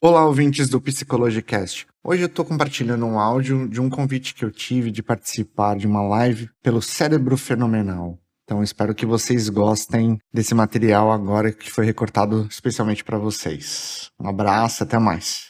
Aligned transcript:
Olá, 0.00 0.24
ouvintes 0.24 0.68
do 0.68 0.80
Psicologicast. 0.80 1.84
Hoje 2.04 2.22
eu 2.22 2.28
estou 2.28 2.44
compartilhando 2.44 3.04
um 3.04 3.18
áudio 3.18 3.68
de 3.68 3.80
um 3.80 3.90
convite 3.90 4.32
que 4.32 4.44
eu 4.44 4.50
tive 4.52 4.92
de 4.92 5.02
participar 5.02 5.76
de 5.76 5.88
uma 5.88 6.00
live 6.00 6.48
pelo 6.62 6.80
Cérebro 6.80 7.36
Fenomenal. 7.36 8.16
Então 8.44 8.62
espero 8.62 8.94
que 8.94 9.04
vocês 9.04 9.48
gostem 9.48 10.16
desse 10.32 10.54
material 10.54 11.10
agora 11.10 11.50
que 11.50 11.68
foi 11.68 11.84
recortado 11.84 12.46
especialmente 12.48 13.02
para 13.02 13.18
vocês. 13.18 14.12
Um 14.20 14.28
abraço, 14.28 14.84
até 14.84 15.00
mais. 15.00 15.48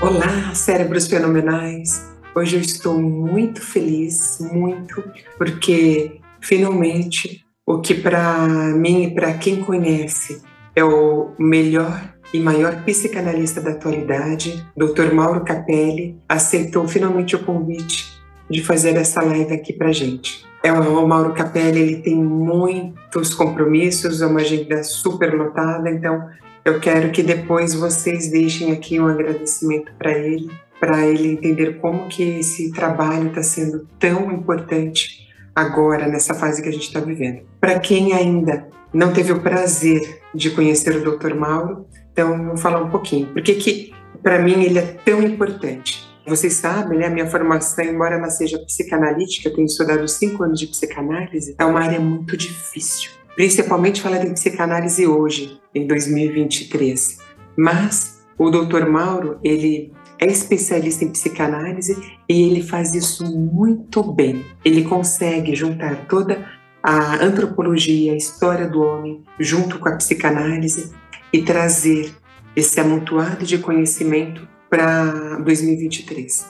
Olá, 0.00 0.54
cérebros 0.54 1.06
fenomenais. 1.06 2.02
Hoje 2.34 2.56
eu 2.56 2.62
estou 2.62 2.98
muito 2.98 3.60
feliz, 3.60 4.38
muito, 4.40 5.04
porque 5.36 6.18
finalmente 6.40 7.44
o 7.66 7.82
que 7.82 7.92
para 7.92 8.48
mim 8.74 9.02
e 9.02 9.14
para 9.14 9.34
quem 9.34 9.62
conhece 9.62 10.40
é 10.74 10.82
o 10.82 11.34
melhor 11.38 12.17
e 12.32 12.40
maior 12.40 12.82
psicanalista 12.84 13.60
da 13.60 13.70
atualidade, 13.70 14.64
Dr. 14.76 15.12
Mauro 15.12 15.44
Capelli, 15.44 16.16
aceitou 16.28 16.86
finalmente 16.86 17.36
o 17.36 17.44
convite 17.44 18.18
de 18.50 18.62
fazer 18.62 18.96
essa 18.96 19.22
live 19.22 19.54
aqui 19.54 19.72
para 19.72 19.92
gente. 19.92 20.46
É 20.62 20.72
o 20.72 21.06
Mauro 21.06 21.34
Capelli, 21.34 21.80
ele 21.80 21.96
tem 21.96 22.16
muitos 22.16 23.32
compromissos, 23.32 24.20
é 24.20 24.26
uma 24.26 24.40
agenda 24.40 24.82
super 24.82 25.32
lotada, 25.34 25.88
então 25.88 26.28
eu 26.64 26.80
quero 26.80 27.10
que 27.10 27.22
depois 27.22 27.74
vocês 27.74 28.28
deixem 28.30 28.72
aqui 28.72 28.98
um 29.00 29.06
agradecimento 29.06 29.92
para 29.96 30.12
ele, 30.12 30.50
para 30.80 31.06
ele 31.06 31.28
entender 31.28 31.78
como 31.78 32.08
que 32.08 32.22
esse 32.22 32.72
trabalho 32.72 33.28
está 33.28 33.42
sendo 33.42 33.86
tão 33.98 34.30
importante 34.32 35.28
agora 35.54 36.06
nessa 36.06 36.34
fase 36.34 36.62
que 36.62 36.68
a 36.68 36.72
gente 36.72 36.86
está 36.86 37.00
vivendo. 37.00 37.42
Para 37.60 37.78
quem 37.78 38.12
ainda 38.12 38.68
não 38.92 39.12
teve 39.12 39.32
o 39.32 39.40
prazer 39.40 40.20
de 40.34 40.50
conhecer 40.50 40.96
o 40.96 41.16
Dr. 41.16 41.34
Mauro, 41.34 41.86
então, 42.18 42.46
vou 42.46 42.56
falar 42.56 42.82
um 42.82 42.90
pouquinho. 42.90 43.28
Por 43.28 43.40
que 43.40 43.54
que, 43.54 43.94
para 44.24 44.40
mim, 44.40 44.64
ele 44.64 44.80
é 44.80 44.82
tão 44.82 45.22
importante? 45.22 46.04
Vocês 46.26 46.54
sabem, 46.54 46.98
né, 46.98 47.06
a 47.06 47.10
minha 47.10 47.28
formação, 47.28 47.84
embora 47.84 48.16
ela 48.16 48.28
seja 48.28 48.58
psicanalítica, 48.58 49.48
eu 49.48 49.54
tenho 49.54 49.66
estudado 49.66 50.06
cinco 50.08 50.42
anos 50.42 50.58
de 50.58 50.66
psicanálise, 50.66 51.54
é 51.56 51.64
uma 51.64 51.78
área 51.78 52.00
muito 52.00 52.36
difícil. 52.36 53.12
Principalmente 53.36 54.02
falar 54.02 54.18
de 54.18 54.30
psicanálise 54.32 55.06
hoje, 55.06 55.60
em 55.72 55.86
2023. 55.86 57.18
Mas 57.56 58.20
o 58.36 58.50
Dr. 58.50 58.86
Mauro, 58.88 59.38
ele 59.44 59.92
é 60.18 60.26
especialista 60.26 61.04
em 61.04 61.10
psicanálise 61.10 61.96
e 62.28 62.42
ele 62.50 62.64
faz 62.64 62.96
isso 62.96 63.24
muito 63.24 64.02
bem. 64.02 64.44
Ele 64.64 64.82
consegue 64.82 65.54
juntar 65.54 66.08
toda 66.08 66.44
a 66.82 67.24
antropologia, 67.24 68.12
a 68.12 68.16
história 68.16 68.66
do 68.66 68.82
homem, 68.82 69.22
junto 69.38 69.78
com 69.78 69.88
a 69.88 69.96
psicanálise 69.96 70.92
e 71.32 71.42
trazer 71.42 72.14
esse 72.54 72.80
amontoado 72.80 73.44
de 73.44 73.58
conhecimento 73.58 74.46
para 74.68 75.36
2023. 75.38 76.46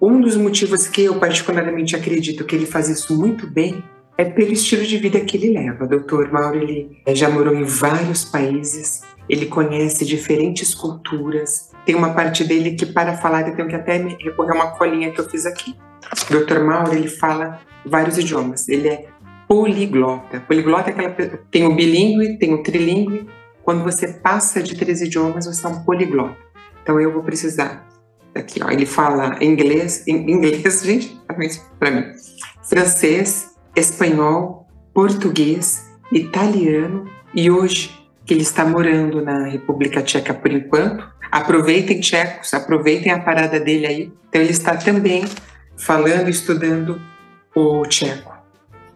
Um 0.00 0.20
dos 0.20 0.36
motivos 0.36 0.86
que 0.86 1.04
eu 1.04 1.18
particularmente 1.18 1.94
acredito 1.94 2.44
que 2.44 2.54
ele 2.54 2.66
faz 2.66 2.88
isso 2.88 3.18
muito 3.18 3.46
bem 3.46 3.82
é 4.16 4.24
pelo 4.24 4.52
estilo 4.52 4.84
de 4.84 4.98
vida 4.98 5.20
que 5.20 5.36
ele 5.36 5.50
leva. 5.50 5.84
O 5.84 5.88
Dr. 5.88 6.30
Mauro 6.30 6.58
ele 6.58 6.90
já 7.14 7.28
morou 7.28 7.54
em 7.54 7.64
vários 7.64 8.24
países, 8.24 9.02
ele 9.28 9.46
conhece 9.46 10.04
diferentes 10.04 10.74
culturas. 10.74 11.70
Tem 11.84 11.94
uma 11.94 12.14
parte 12.14 12.44
dele 12.44 12.72
que 12.72 12.86
para 12.86 13.16
falar 13.16 13.48
eu 13.48 13.56
tenho 13.56 13.68
que 13.68 13.74
até 13.74 13.96
recorrer 13.96 14.52
a 14.52 14.54
uma 14.54 14.70
colinha 14.72 15.10
que 15.10 15.20
eu 15.20 15.28
fiz 15.28 15.46
aqui. 15.46 15.74
O 16.30 16.38
Dr. 16.38 16.60
Mauro 16.60 16.94
ele 16.94 17.08
fala 17.08 17.60
vários 17.84 18.18
idiomas. 18.18 18.68
Ele 18.68 18.88
é 18.88 19.06
poliglota. 19.48 20.40
Poliglota 20.40 20.90
é 20.90 20.92
aquela 20.92 21.38
tem 21.50 21.66
o 21.66 21.74
bilíngue, 21.74 22.38
tem 22.38 22.54
o 22.54 22.62
trilingue 22.62 23.26
quando 23.62 23.84
você 23.84 24.08
passa 24.08 24.62
de 24.62 24.76
três 24.76 25.00
idiomas, 25.00 25.46
você 25.46 25.64
é 25.64 25.68
um 25.68 25.82
poliglota. 25.84 26.36
Então 26.82 27.00
eu 27.00 27.12
vou 27.12 27.22
precisar 27.22 27.86
aqui, 28.34 28.62
ó, 28.62 28.70
ele 28.70 28.86
fala 28.86 29.36
inglês, 29.42 30.06
inglês, 30.06 30.82
gente, 30.82 31.20
para 31.78 31.90
mim, 31.90 32.04
francês, 32.62 33.50
espanhol, 33.76 34.66
português, 34.94 35.90
italiano 36.12 37.06
e 37.34 37.50
hoje 37.50 38.00
que 38.24 38.34
ele 38.34 38.42
está 38.42 38.64
morando 38.64 39.22
na 39.22 39.46
República 39.46 40.02
Tcheca 40.02 40.32
por 40.34 40.52
enquanto, 40.52 41.04
aproveitem 41.30 42.00
tchecos, 42.00 42.52
aproveitem 42.54 43.12
a 43.12 43.20
parada 43.20 43.58
dele 43.58 43.86
aí. 43.86 44.12
Então 44.28 44.40
ele 44.40 44.50
está 44.50 44.76
também 44.76 45.24
falando, 45.76 46.28
estudando 46.28 47.00
o 47.54 47.82
tcheco. 47.86 48.32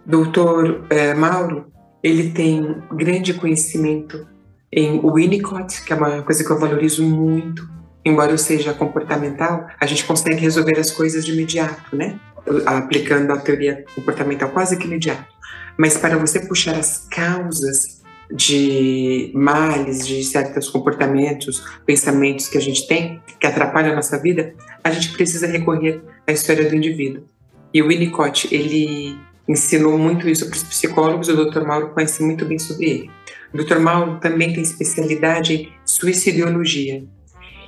Doutor 0.06 0.84
eh, 0.90 1.14
Mauro, 1.14 1.72
ele 2.02 2.30
tem 2.30 2.82
grande 2.92 3.34
conhecimento 3.34 4.26
em 4.74 5.00
Winnicott, 5.00 5.82
que 5.84 5.92
é 5.92 5.96
uma 5.96 6.22
coisa 6.22 6.42
que 6.44 6.50
eu 6.50 6.58
valorizo 6.58 7.04
muito, 7.04 7.68
embora 8.04 8.32
eu 8.32 8.38
seja 8.38 8.74
comportamental, 8.74 9.66
a 9.80 9.86
gente 9.86 10.04
consegue 10.04 10.40
resolver 10.40 10.78
as 10.78 10.90
coisas 10.90 11.24
de 11.24 11.32
imediato, 11.32 11.94
né? 11.96 12.18
Aplicando 12.66 13.32
a 13.32 13.38
teoria 13.38 13.84
comportamental 13.94 14.50
quase 14.50 14.76
que 14.76 14.86
imediato. 14.86 15.32
Mas 15.78 15.96
para 15.96 16.16
você 16.16 16.40
puxar 16.40 16.76
as 16.76 17.06
causas 17.10 18.02
de 18.30 19.30
males, 19.34 20.06
de 20.06 20.24
certos 20.24 20.68
comportamentos, 20.68 21.62
pensamentos 21.86 22.48
que 22.48 22.58
a 22.58 22.60
gente 22.60 22.86
tem, 22.86 23.22
que 23.38 23.46
atrapalham 23.46 23.92
a 23.92 23.96
nossa 23.96 24.18
vida, 24.18 24.54
a 24.82 24.90
gente 24.90 25.12
precisa 25.12 25.46
recorrer 25.46 26.02
à 26.26 26.32
história 26.32 26.68
do 26.68 26.74
indivíduo. 26.74 27.24
E 27.72 27.82
o 27.82 27.88
Winnicott, 27.88 28.48
ele 28.54 29.18
ensinou 29.48 29.98
muito 29.98 30.28
isso 30.28 30.46
para 30.46 30.56
os 30.56 30.62
psicólogos, 30.62 31.28
o 31.28 31.44
Dr. 31.44 31.64
Mauro 31.64 31.90
conhece 31.90 32.22
muito 32.22 32.44
bem 32.44 32.58
sobre 32.58 32.86
ele. 32.86 33.10
O 33.54 33.56
Dr. 33.56 33.78
Mauro 33.78 34.18
também 34.18 34.52
tem 34.52 34.64
especialidade 34.64 35.54
em 35.54 35.72
suicidologia. 35.86 37.04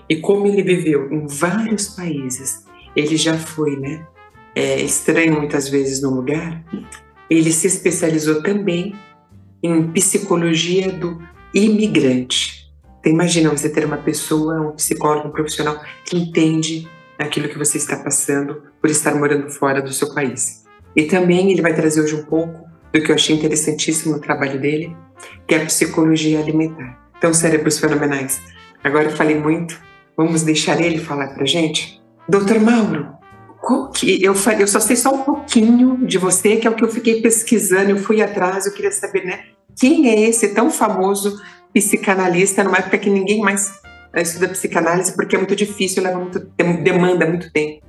E 0.09 0.17
como 0.17 0.49
ele 0.49 0.65
viveu 0.65 1.09
em 1.13 1.29
vários 1.29 1.91
países, 1.91 2.65
ele 2.97 3.17
já 3.17 3.39
foi, 3.39 3.77
né, 3.77 4.05
é, 4.57 4.81
estranho 4.81 5.35
muitas 5.35 5.69
vezes 5.69 6.03
no 6.03 6.11
lugar, 6.11 6.65
ele 7.31 7.53
se 7.53 7.69
especializou 7.69 8.43
também 8.43 8.97
em 9.63 9.93
psicologia 9.93 10.91
do 10.91 11.23
imigrante. 11.55 12.67
Então, 12.99 13.13
imagina 13.13 13.51
você 13.51 13.69
ter 13.69 13.85
uma 13.85 13.99
pessoa, 13.99 14.61
um 14.61 14.73
psicólogo, 14.73 15.29
um 15.29 15.33
profissional 15.33 15.81
que 16.05 16.17
entende 16.17 16.89
aquilo 17.17 17.49
que 17.49 17.59
você 17.59 17.79
está 17.79 17.97
passando 17.97 18.61
por 18.81 18.91
estar 18.91 19.15
morando 19.15 19.49
fora 19.51 19.81
do 19.81 19.93
seu 19.93 20.13
país. 20.13 20.65
E 20.97 21.05
também 21.05 21.53
ele 21.53 21.63
vai 21.63 21.75
trazer 21.75 22.01
hoje 22.01 22.17
um 22.17 22.25
pouco 22.25 22.67
do 22.93 23.01
que 23.01 23.11
eu 23.11 23.15
achei 23.15 23.37
interessantíssimo 23.37 24.15
no 24.15 24.21
trabalho 24.21 24.61
dele, 24.61 24.97
que 25.47 25.55
é 25.55 25.63
a 25.63 25.67
psicologia 25.67 26.41
alimentar. 26.41 26.99
Então, 27.17 27.33
cérebros 27.33 27.79
fenomenais. 27.79 28.41
Agora 28.83 29.05
eu 29.05 29.17
falei 29.17 29.39
muito, 29.39 29.81
vamos 30.17 30.43
deixar 30.43 30.81
ele 30.81 30.99
falar 30.99 31.29
para 31.29 31.45
gente? 31.45 32.01
Doutor 32.29 32.61
Mauro, 32.61 33.09
que 33.95 34.23
eu, 34.23 34.35
falei, 34.35 34.63
eu 34.63 34.69
só 34.69 34.81
sei 34.81 34.97
só 34.97 35.15
um 35.15 35.23
pouquinho 35.23 36.07
de 36.07 36.19
você, 36.19 36.57
que 36.57 36.67
é 36.67 36.71
o 36.71 36.75
que 36.75 36.85
eu 36.85 36.89
fiquei 36.89 37.21
pesquisando, 37.21 37.91
eu 37.91 37.97
fui 37.97 38.23
atrás, 38.23 38.67
eu 38.67 38.73
queria 38.73 38.93
saber, 38.93 39.25
né? 39.25 39.41
Quem 39.79 40.09
é 40.09 40.29
esse 40.29 40.49
tão 40.55 40.71
famoso 40.71 41.41
psicanalista 41.73 42.65
numa 42.65 42.79
época 42.79 42.99
que 42.99 43.11
ninguém 43.11 43.41
mais 43.41 43.81
estuda 44.15 44.49
psicanálise, 44.49 45.15
porque 45.15 45.37
é 45.37 45.39
muito 45.39 45.55
difícil, 45.55 46.03
leva 46.03 46.19
muito 46.19 46.41
demanda 46.83 47.27
muito 47.27 47.53
tempo 47.53 47.86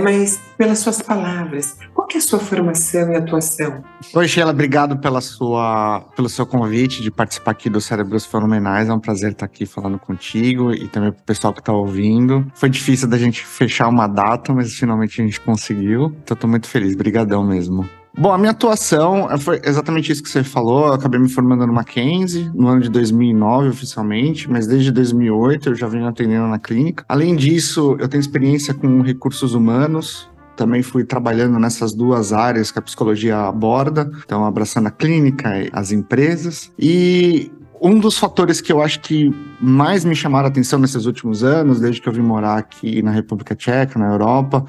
mas 0.00 0.40
pelas 0.56 0.78
suas 0.78 1.02
palavras. 1.02 1.76
Qual 1.94 2.06
é 2.12 2.16
a 2.16 2.20
sua 2.20 2.38
formação 2.38 3.12
e 3.12 3.16
atuação? 3.16 3.82
Oi, 4.14 4.28
Sheila, 4.28 4.50
obrigado 4.50 4.98
pela 4.98 5.20
sua, 5.20 6.00
pelo 6.14 6.28
seu 6.28 6.46
convite 6.46 7.02
de 7.02 7.10
participar 7.10 7.52
aqui 7.52 7.68
do 7.70 7.80
Cérebros 7.80 8.26
Fenomenais. 8.26 8.88
É 8.88 8.92
um 8.92 9.00
prazer 9.00 9.32
estar 9.32 9.46
aqui 9.46 9.66
falando 9.66 9.98
contigo 9.98 10.72
e 10.72 10.88
também 10.88 11.12
para 11.12 11.20
o 11.20 11.24
pessoal 11.24 11.52
que 11.52 11.60
está 11.60 11.72
ouvindo. 11.72 12.46
Foi 12.54 12.68
difícil 12.68 13.08
da 13.08 13.18
gente 13.18 13.44
fechar 13.44 13.88
uma 13.88 14.06
data, 14.06 14.52
mas 14.52 14.72
finalmente 14.72 15.20
a 15.20 15.24
gente 15.24 15.40
conseguiu. 15.40 16.14
Então, 16.22 16.34
estou 16.34 16.48
muito 16.48 16.68
feliz. 16.68 16.94
Obrigadão 16.94 17.44
mesmo. 17.44 17.88
Bom, 18.16 18.30
a 18.30 18.36
minha 18.36 18.50
atuação 18.50 19.30
eh, 19.30 19.38
foi 19.38 19.60
exatamente 19.64 20.12
isso 20.12 20.22
que 20.22 20.28
você 20.28 20.44
falou. 20.44 20.88
Eu 20.88 20.92
acabei 20.92 21.18
me 21.18 21.30
formando 21.30 21.66
no 21.66 21.72
Mackenzie 21.72 22.50
no 22.54 22.68
ano 22.68 22.82
de 22.82 22.90
2009 22.90 23.70
oficialmente, 23.70 24.50
mas 24.50 24.66
desde 24.66 24.92
2008 24.92 25.70
eu 25.70 25.74
já 25.74 25.86
venho 25.86 26.06
atendendo 26.06 26.46
na 26.46 26.58
clínica. 26.58 27.04
Além 27.08 27.34
disso, 27.34 27.96
eu 27.98 28.06
tenho 28.08 28.20
experiência 28.20 28.74
com 28.74 29.00
recursos 29.00 29.54
humanos, 29.54 30.30
também 30.54 30.82
fui 30.82 31.04
trabalhando 31.04 31.58
nessas 31.58 31.94
duas 31.94 32.34
áreas 32.34 32.70
que 32.70 32.78
a 32.78 32.82
psicologia 32.82 33.38
aborda, 33.38 34.10
então 34.24 34.44
abraçando 34.44 34.88
a 34.88 34.90
clínica 34.90 35.58
e 35.58 35.70
as 35.72 35.90
empresas. 35.90 36.70
E 36.78 37.50
um 37.80 37.98
dos 37.98 38.18
fatores 38.18 38.60
que 38.60 38.70
eu 38.70 38.82
acho 38.82 39.00
que 39.00 39.34
mais 39.58 40.04
me 40.04 40.14
chamaram 40.14 40.46
a 40.46 40.48
atenção 40.48 40.78
nesses 40.78 41.06
últimos 41.06 41.42
anos, 41.42 41.80
desde 41.80 42.00
que 42.00 42.08
eu 42.08 42.12
vim 42.12 42.20
morar 42.20 42.58
aqui 42.58 43.02
na 43.02 43.10
República 43.10 43.56
Tcheca, 43.56 43.98
na 43.98 44.12
Europa, 44.12 44.64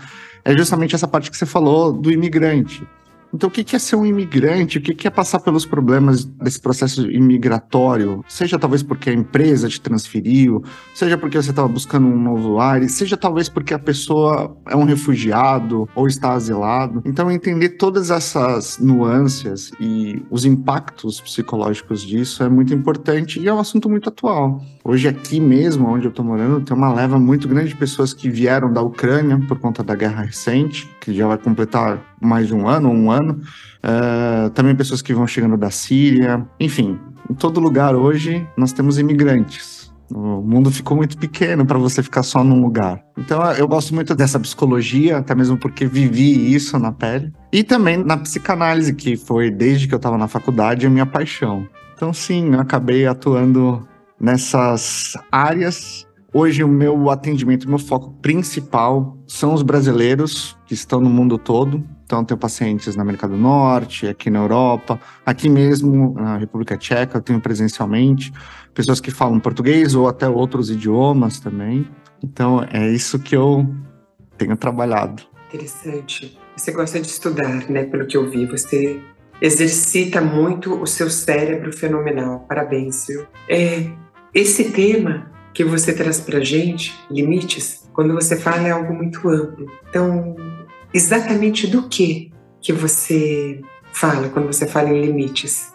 é 0.45 0.57
justamente 0.57 0.95
essa 0.95 1.07
parte 1.07 1.30
que 1.30 1.38
você 1.38 1.45
falou 1.45 1.92
do 1.92 2.10
imigrante. 2.10 2.88
Então, 3.33 3.50
o 3.50 3.51
que 3.51 3.75
é 3.75 3.80
ser 3.80 3.95
um 3.95 4.06
imigrante? 4.06 4.77
O 4.77 4.81
que 4.81 5.07
é 5.07 5.09
passar 5.09 5.39
pelos 5.39 5.65
problemas 5.65 6.24
desse 6.24 6.59
processo 6.59 7.09
imigratório? 7.09 8.24
Seja 8.27 8.59
talvez 8.59 8.83
porque 8.83 9.09
a 9.09 9.13
empresa 9.13 9.68
te 9.68 9.81
transferiu, 9.81 10.63
seja 10.94 11.18
porque 11.18 11.41
você 11.41 11.50
estava 11.50 11.68
buscando 11.68 12.06
um 12.06 12.18
novo 12.18 12.59
ar, 12.59 12.88
seja 12.88 13.18
talvez 13.18 13.50
porque 13.50 13.74
a 13.74 13.80
pessoa 13.80 14.56
é 14.68 14.75
um 14.75 14.83
refugiado 14.83 15.89
ou 15.95 16.07
está 16.07 16.33
asilado. 16.33 17.01
Então, 17.06 17.31
entender 17.31 17.69
todas 17.69 18.12
essas 18.12 18.77
nuances 18.77 19.71
e 19.80 20.24
os 20.30 20.45
impactos 20.45 21.19
psicológicos 21.19 22.03
disso 22.03 22.44
é 22.44 22.50
muito 22.50 22.74
importante 22.74 23.39
e 23.39 23.47
é 23.47 23.53
um 23.53 23.59
assunto 23.59 23.89
muito 23.89 24.09
atual. 24.09 24.62
Hoje, 24.83 25.07
aqui 25.07 25.39
mesmo, 25.39 25.88
onde 25.88 26.06
eu 26.06 26.09
estou 26.09 26.24
morando, 26.24 26.62
tem 26.62 26.75
uma 26.75 26.94
leva 26.94 27.18
muito 27.18 27.47
grande 27.47 27.69
de 27.69 27.75
pessoas 27.75 28.13
que 28.13 28.30
vieram 28.30 28.71
da 28.71 28.81
Ucrânia 28.81 29.39
por 29.47 29.57
conta 29.57 29.81
da 29.81 29.95
guerra 29.95 30.21
recente, 30.21 30.88
que 31.04 31.14
já 31.14 31.28
vai 31.28 31.38
completar 31.38 32.02
mais 32.22 32.50
um 32.52 32.66
ano, 32.66 32.90
um 32.90 33.12
ano. 33.12 33.42
Uh, 33.84 34.50
também 34.52 34.74
pessoas 34.74 35.02
que 35.02 35.14
vão 35.14 35.28
chegando 35.28 35.58
da 35.58 35.70
Síria. 35.70 36.48
Enfim, 36.60 36.98
em 37.30 37.34
todo 37.34 37.60
lugar 37.60 37.94
hoje 37.94 38.48
nós 38.56 38.72
temos 38.72 38.98
imigrantes. 38.98 39.92
O 40.14 40.42
mundo 40.42 40.72
ficou 40.72 40.96
muito 40.96 41.18
pequeno 41.18 41.66
para 41.66 41.78
você 41.78 42.02
ficar 42.02 42.24
só 42.24 42.44
num 42.44 42.62
lugar. 42.62 43.04
Então 43.18 43.42
eu 43.54 43.68
gosto 43.68 43.94
muito 43.94 44.16
dessa 44.16 44.40
psicologia, 44.40 45.18
até 45.18 45.36
mesmo 45.36 45.58
porque 45.58 45.86
vivi 45.86 46.54
isso 46.54 46.80
na 46.80 46.92
pele. 46.92 47.34
E 47.52 47.64
também 47.64 47.98
na 47.98 48.16
psicanálise, 48.16 48.94
que 48.94 49.18
foi 49.18 49.52
desde 49.52 49.88
que 49.88 49.94
eu 49.94 49.98
estava 49.98 50.18
na 50.18 50.28
faculdade 50.28 50.86
a 50.86 50.90
minha 50.90 51.06
paixão. 51.06 51.68
Então 51.96 52.14
sim, 52.14 52.54
eu 52.54 52.62
acabei 52.62 53.06
atuando 53.06 53.86
nessas 54.20 55.18
áreas 55.30 56.08
Hoje, 56.35 56.63
o 56.63 56.68
meu 56.68 57.12
atendimento, 57.12 57.65
o 57.65 57.69
meu 57.69 57.77
foco 57.77 58.09
principal 58.19 59.15
são 59.27 59.53
os 59.53 59.62
brasileiros 59.62 60.57
que 60.65 60.74
estão 60.74 61.00
no 61.00 61.07
mundo 61.07 61.38
todo. 61.38 61.83
Então, 62.03 62.25
tenho 62.25 62.39
pacientes 62.39 62.95
na 62.95 63.03
América 63.03 63.27
do 63.27 63.38
Norte, 63.38 64.07
aqui 64.07 64.31
na 64.31 64.39
Europa, 64.39 65.00
aqui 65.24 65.47
mesmo 65.47 66.15
na 66.15 66.38
República 66.38 66.75
Tcheca, 66.75 67.19
eu 67.19 67.21
tenho 67.21 67.39
presencialmente 67.39 68.33
pessoas 68.74 69.00
que 69.00 69.12
falam 69.12 69.39
português 69.39 69.94
ou 69.94 70.07
até 70.07 70.27
outros 70.27 70.71
idiomas 70.71 71.39
também. 71.39 71.88
Então, 72.24 72.65
é 72.71 72.89
isso 72.89 73.19
que 73.19 73.35
eu 73.35 73.68
tenho 74.35 74.57
trabalhado. 74.57 75.21
Interessante. 75.50 76.35
Você 76.57 76.71
gosta 76.71 77.00
de 77.00 77.07
estudar, 77.07 77.69
né? 77.69 77.83
Pelo 77.83 78.07
que 78.07 78.18
eu 78.18 78.27
vi, 78.27 78.47
você 78.47 79.00
exercita 79.39 80.19
muito 80.19 80.81
o 80.81 80.88
seu 80.88 81.12
cérebro 81.12 81.71
fenomenal. 81.71 82.39
Parabéns, 82.50 83.06
viu? 83.07 83.27
É, 83.47 83.88
esse 84.33 84.71
tema 84.71 85.31
que 85.54 85.64
você 85.64 85.94
traz 85.94 86.20
para 86.20 86.40
gente, 86.44 86.94
limites, 87.10 87.88
quando 87.94 88.14
você 88.14 88.36
fala 88.36 88.68
é 88.68 88.72
algo 88.72 88.94
muito 88.94 89.30
amplo. 89.30 89.72
Então, 89.90 90.36
exatamente 90.94 91.68
do 91.68 91.88
que 91.88 92.32
que 92.62 92.74
você 92.74 93.62
fala 93.92 94.30
quando 94.30 94.48
você 94.48 94.66
fala 94.66 94.90
em 94.90 95.02
limites? 95.02 95.72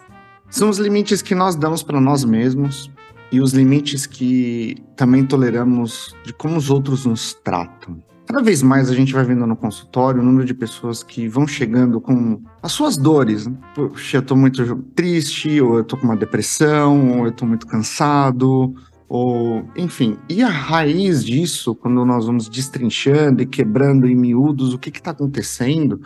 São 0.49 0.69
os 0.69 0.79
limites 0.79 1.21
que 1.21 1.35
nós 1.35 1.55
damos 1.55 1.83
para 1.83 2.01
nós 2.01 2.25
mesmos 2.25 2.91
e 3.31 3.39
os 3.39 3.53
limites 3.53 4.05
que 4.05 4.77
também 4.95 5.25
toleramos 5.25 6.15
de 6.25 6.33
como 6.33 6.57
os 6.57 6.69
outros 6.69 7.05
nos 7.05 7.33
tratam. 7.33 8.03
Cada 8.25 8.43
vez 8.43 8.61
mais 8.61 8.91
a 8.91 8.93
gente 8.93 9.11
vai 9.11 9.23
vendo 9.23 9.45
no 9.47 9.55
consultório 9.55 10.21
o 10.21 10.23
número 10.23 10.45
de 10.45 10.53
pessoas 10.53 11.01
que 11.01 11.27
vão 11.27 11.47
chegando 11.47 11.99
com 11.99 12.39
as 12.61 12.71
suas 12.71 12.95
dores. 12.95 13.47
Né? 13.47 13.57
Puxa, 13.73 14.17
eu 14.17 14.21
tô 14.21 14.35
muito 14.35 14.75
triste, 14.95 15.59
ou 15.59 15.77
eu 15.77 15.83
tô 15.83 15.97
com 15.97 16.05
uma 16.05 16.15
depressão, 16.15 17.17
ou 17.17 17.25
eu 17.25 17.31
tô 17.31 17.45
muito 17.45 17.65
cansado, 17.65 18.75
ou 19.09 19.67
enfim. 19.75 20.17
E 20.29 20.43
a 20.43 20.47
raiz 20.47 21.25
disso, 21.25 21.73
quando 21.73 22.05
nós 22.05 22.27
vamos 22.27 22.47
destrinchando 22.47 23.41
e 23.41 23.45
quebrando 23.47 24.07
em 24.07 24.15
miúdos 24.15 24.73
o 24.73 24.77
que 24.77 24.89
está 24.89 25.09
acontecendo, 25.11 25.99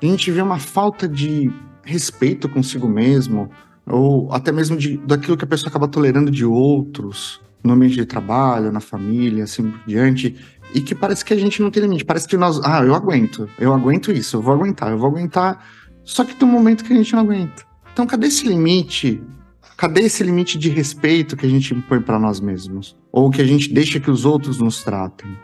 a 0.00 0.04
gente 0.04 0.30
vê 0.30 0.42
uma 0.42 0.58
falta 0.58 1.08
de 1.08 1.50
respeito 1.82 2.48
consigo 2.48 2.86
mesmo, 2.86 3.50
ou 3.86 4.30
até 4.32 4.52
mesmo 4.52 4.76
de, 4.76 4.98
daquilo 4.98 5.36
que 5.36 5.44
a 5.44 5.48
pessoa 5.48 5.70
acaba 5.70 5.88
tolerando 5.88 6.30
de 6.30 6.44
outros, 6.44 7.40
no 7.64 7.72
ambiente 7.72 7.96
de 7.96 8.04
trabalho, 8.04 8.70
na 8.70 8.80
família, 8.80 9.44
assim 9.44 9.70
por 9.70 9.80
diante, 9.86 10.36
e 10.74 10.80
que 10.80 10.94
parece 10.94 11.24
que 11.24 11.32
a 11.32 11.36
gente 11.36 11.60
não 11.62 11.70
tem 11.70 11.82
limite, 11.82 12.04
parece 12.04 12.28
que 12.28 12.36
nós, 12.36 12.60
ah, 12.62 12.82
eu 12.84 12.94
aguento, 12.94 13.48
eu 13.58 13.72
aguento 13.72 14.12
isso, 14.12 14.36
eu 14.36 14.42
vou 14.42 14.54
aguentar, 14.54 14.90
eu 14.90 14.98
vou 14.98 15.08
aguentar, 15.08 15.66
só 16.04 16.24
que 16.24 16.34
tem 16.34 16.46
um 16.46 16.52
momento 16.52 16.84
que 16.84 16.92
a 16.92 16.96
gente 16.96 17.12
não 17.12 17.20
aguenta. 17.20 17.64
Então, 17.92 18.06
cadê 18.06 18.28
esse 18.28 18.46
limite 18.46 19.20
Cadê 19.80 20.02
esse 20.02 20.22
limite 20.22 20.58
de 20.58 20.68
respeito 20.68 21.34
que 21.34 21.46
a 21.46 21.48
gente 21.48 21.72
impõe 21.72 22.02
para 22.02 22.18
nós 22.18 22.38
mesmos? 22.38 22.94
Ou 23.10 23.30
que 23.30 23.40
a 23.40 23.46
gente 23.46 23.72
deixa 23.72 23.98
que 23.98 24.10
os 24.10 24.26
outros 24.26 24.58
nos 24.58 24.84
tratem? 24.84 25.34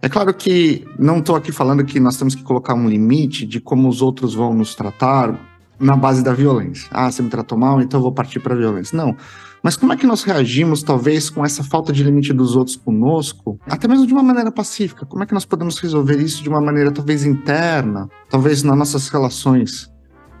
É 0.00 0.08
claro 0.08 0.32
que 0.32 0.86
não 0.96 1.18
estou 1.18 1.34
aqui 1.34 1.50
falando 1.50 1.84
que 1.84 1.98
nós 1.98 2.16
temos 2.16 2.36
que 2.36 2.44
colocar 2.44 2.72
um 2.72 2.88
limite 2.88 3.44
de 3.44 3.58
como 3.58 3.88
os 3.88 4.00
outros 4.00 4.32
vão 4.32 4.54
nos 4.54 4.76
tratar 4.76 5.36
na 5.76 5.96
base 5.96 6.22
da 6.22 6.32
violência. 6.32 6.88
Ah, 6.92 7.10
você 7.10 7.20
me 7.20 7.28
tratou 7.28 7.58
mal, 7.58 7.80
então 7.80 7.98
eu 7.98 8.02
vou 8.04 8.12
partir 8.12 8.38
para 8.38 8.54
a 8.54 8.56
violência. 8.56 8.96
Não. 8.96 9.16
Mas 9.60 9.76
como 9.76 9.92
é 9.92 9.96
que 9.96 10.06
nós 10.06 10.22
reagimos, 10.22 10.84
talvez, 10.84 11.28
com 11.28 11.44
essa 11.44 11.64
falta 11.64 11.92
de 11.92 12.04
limite 12.04 12.32
dos 12.32 12.54
outros 12.54 12.76
conosco, 12.76 13.58
até 13.66 13.88
mesmo 13.88 14.06
de 14.06 14.12
uma 14.12 14.22
maneira 14.22 14.52
pacífica? 14.52 15.04
Como 15.04 15.24
é 15.24 15.26
que 15.26 15.34
nós 15.34 15.44
podemos 15.44 15.80
resolver 15.80 16.20
isso 16.20 16.44
de 16.44 16.48
uma 16.48 16.60
maneira 16.60 16.92
talvez 16.92 17.24
interna, 17.24 18.08
talvez 18.30 18.62
nas 18.62 18.78
nossas 18.78 19.08
relações, 19.08 19.90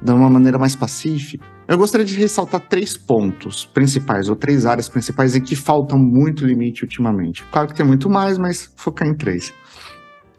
de 0.00 0.12
uma 0.12 0.30
maneira 0.30 0.56
mais 0.56 0.76
pacífica? 0.76 1.53
Eu 1.66 1.78
gostaria 1.78 2.04
de 2.04 2.14
ressaltar 2.14 2.60
três 2.60 2.94
pontos 2.94 3.64
principais, 3.64 4.28
ou 4.28 4.36
três 4.36 4.66
áreas 4.66 4.86
principais 4.86 5.34
em 5.34 5.40
que 5.40 5.56
faltam 5.56 5.98
muito 5.98 6.44
limite 6.44 6.82
ultimamente. 6.82 7.42
Claro 7.50 7.68
que 7.68 7.74
tem 7.74 7.86
muito 7.86 8.10
mais, 8.10 8.36
mas 8.36 8.70
focar 8.76 9.08
em 9.08 9.14
três. 9.14 9.48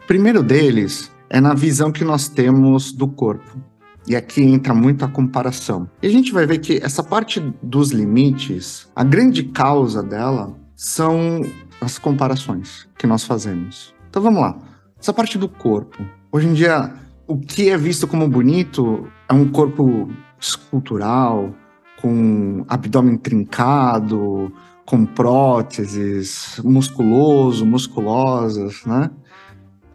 O 0.04 0.06
primeiro 0.06 0.44
deles 0.44 1.12
é 1.27 1.42
na 1.42 1.56
visão 1.56 1.92
que 1.92 2.04
nós 2.04 2.27
temos 2.27 2.92
do 2.92 3.07
corpo. 3.07 3.60
E 4.07 4.16
aqui 4.16 4.44
entra 4.44 4.72
muito 4.75 5.04
a 5.04 5.07
comparação. 5.07 5.89
E 6.00 6.06
a 6.06 6.12
gente 6.12 6.31
vai 6.31 6.45
ver 6.45 6.60
que 6.60 6.77
essa 6.77 7.01
parte 7.01 7.39
dos 7.62 7.89
limites, 7.89 8.88
a 8.95 9.04
grande 9.04 9.45
causa 9.45 10.04
dela 10.04 10.56
são 10.75 11.42
as 11.81 11.98
comparações 11.98 12.88
que 13.00 13.07
nós 13.07 13.24
fazemos. 13.24 13.95
Então 14.07 14.22
vamos 14.22 14.42
lá. 14.42 14.60
Essa 15.00 15.12
parte 15.12 15.39
do 15.39 15.50
corpo. 15.50 16.06
Hoje 16.31 16.48
em 16.48 16.54
dia, 16.54 16.94
o 17.27 17.39
que 17.39 17.72
é 17.72 17.77
visto 17.77 18.07
como 18.07 18.30
bonito 18.30 19.07
é 19.27 19.33
um 19.33 19.50
corpo 19.50 20.07
escultural, 20.50 21.54
com 22.02 22.64
abdômen 22.68 23.18
trincado, 23.18 24.52
com 24.86 25.06
próteses, 25.06 26.60
musculoso, 26.64 27.66
musculosas, 27.66 28.86
né? 28.86 29.10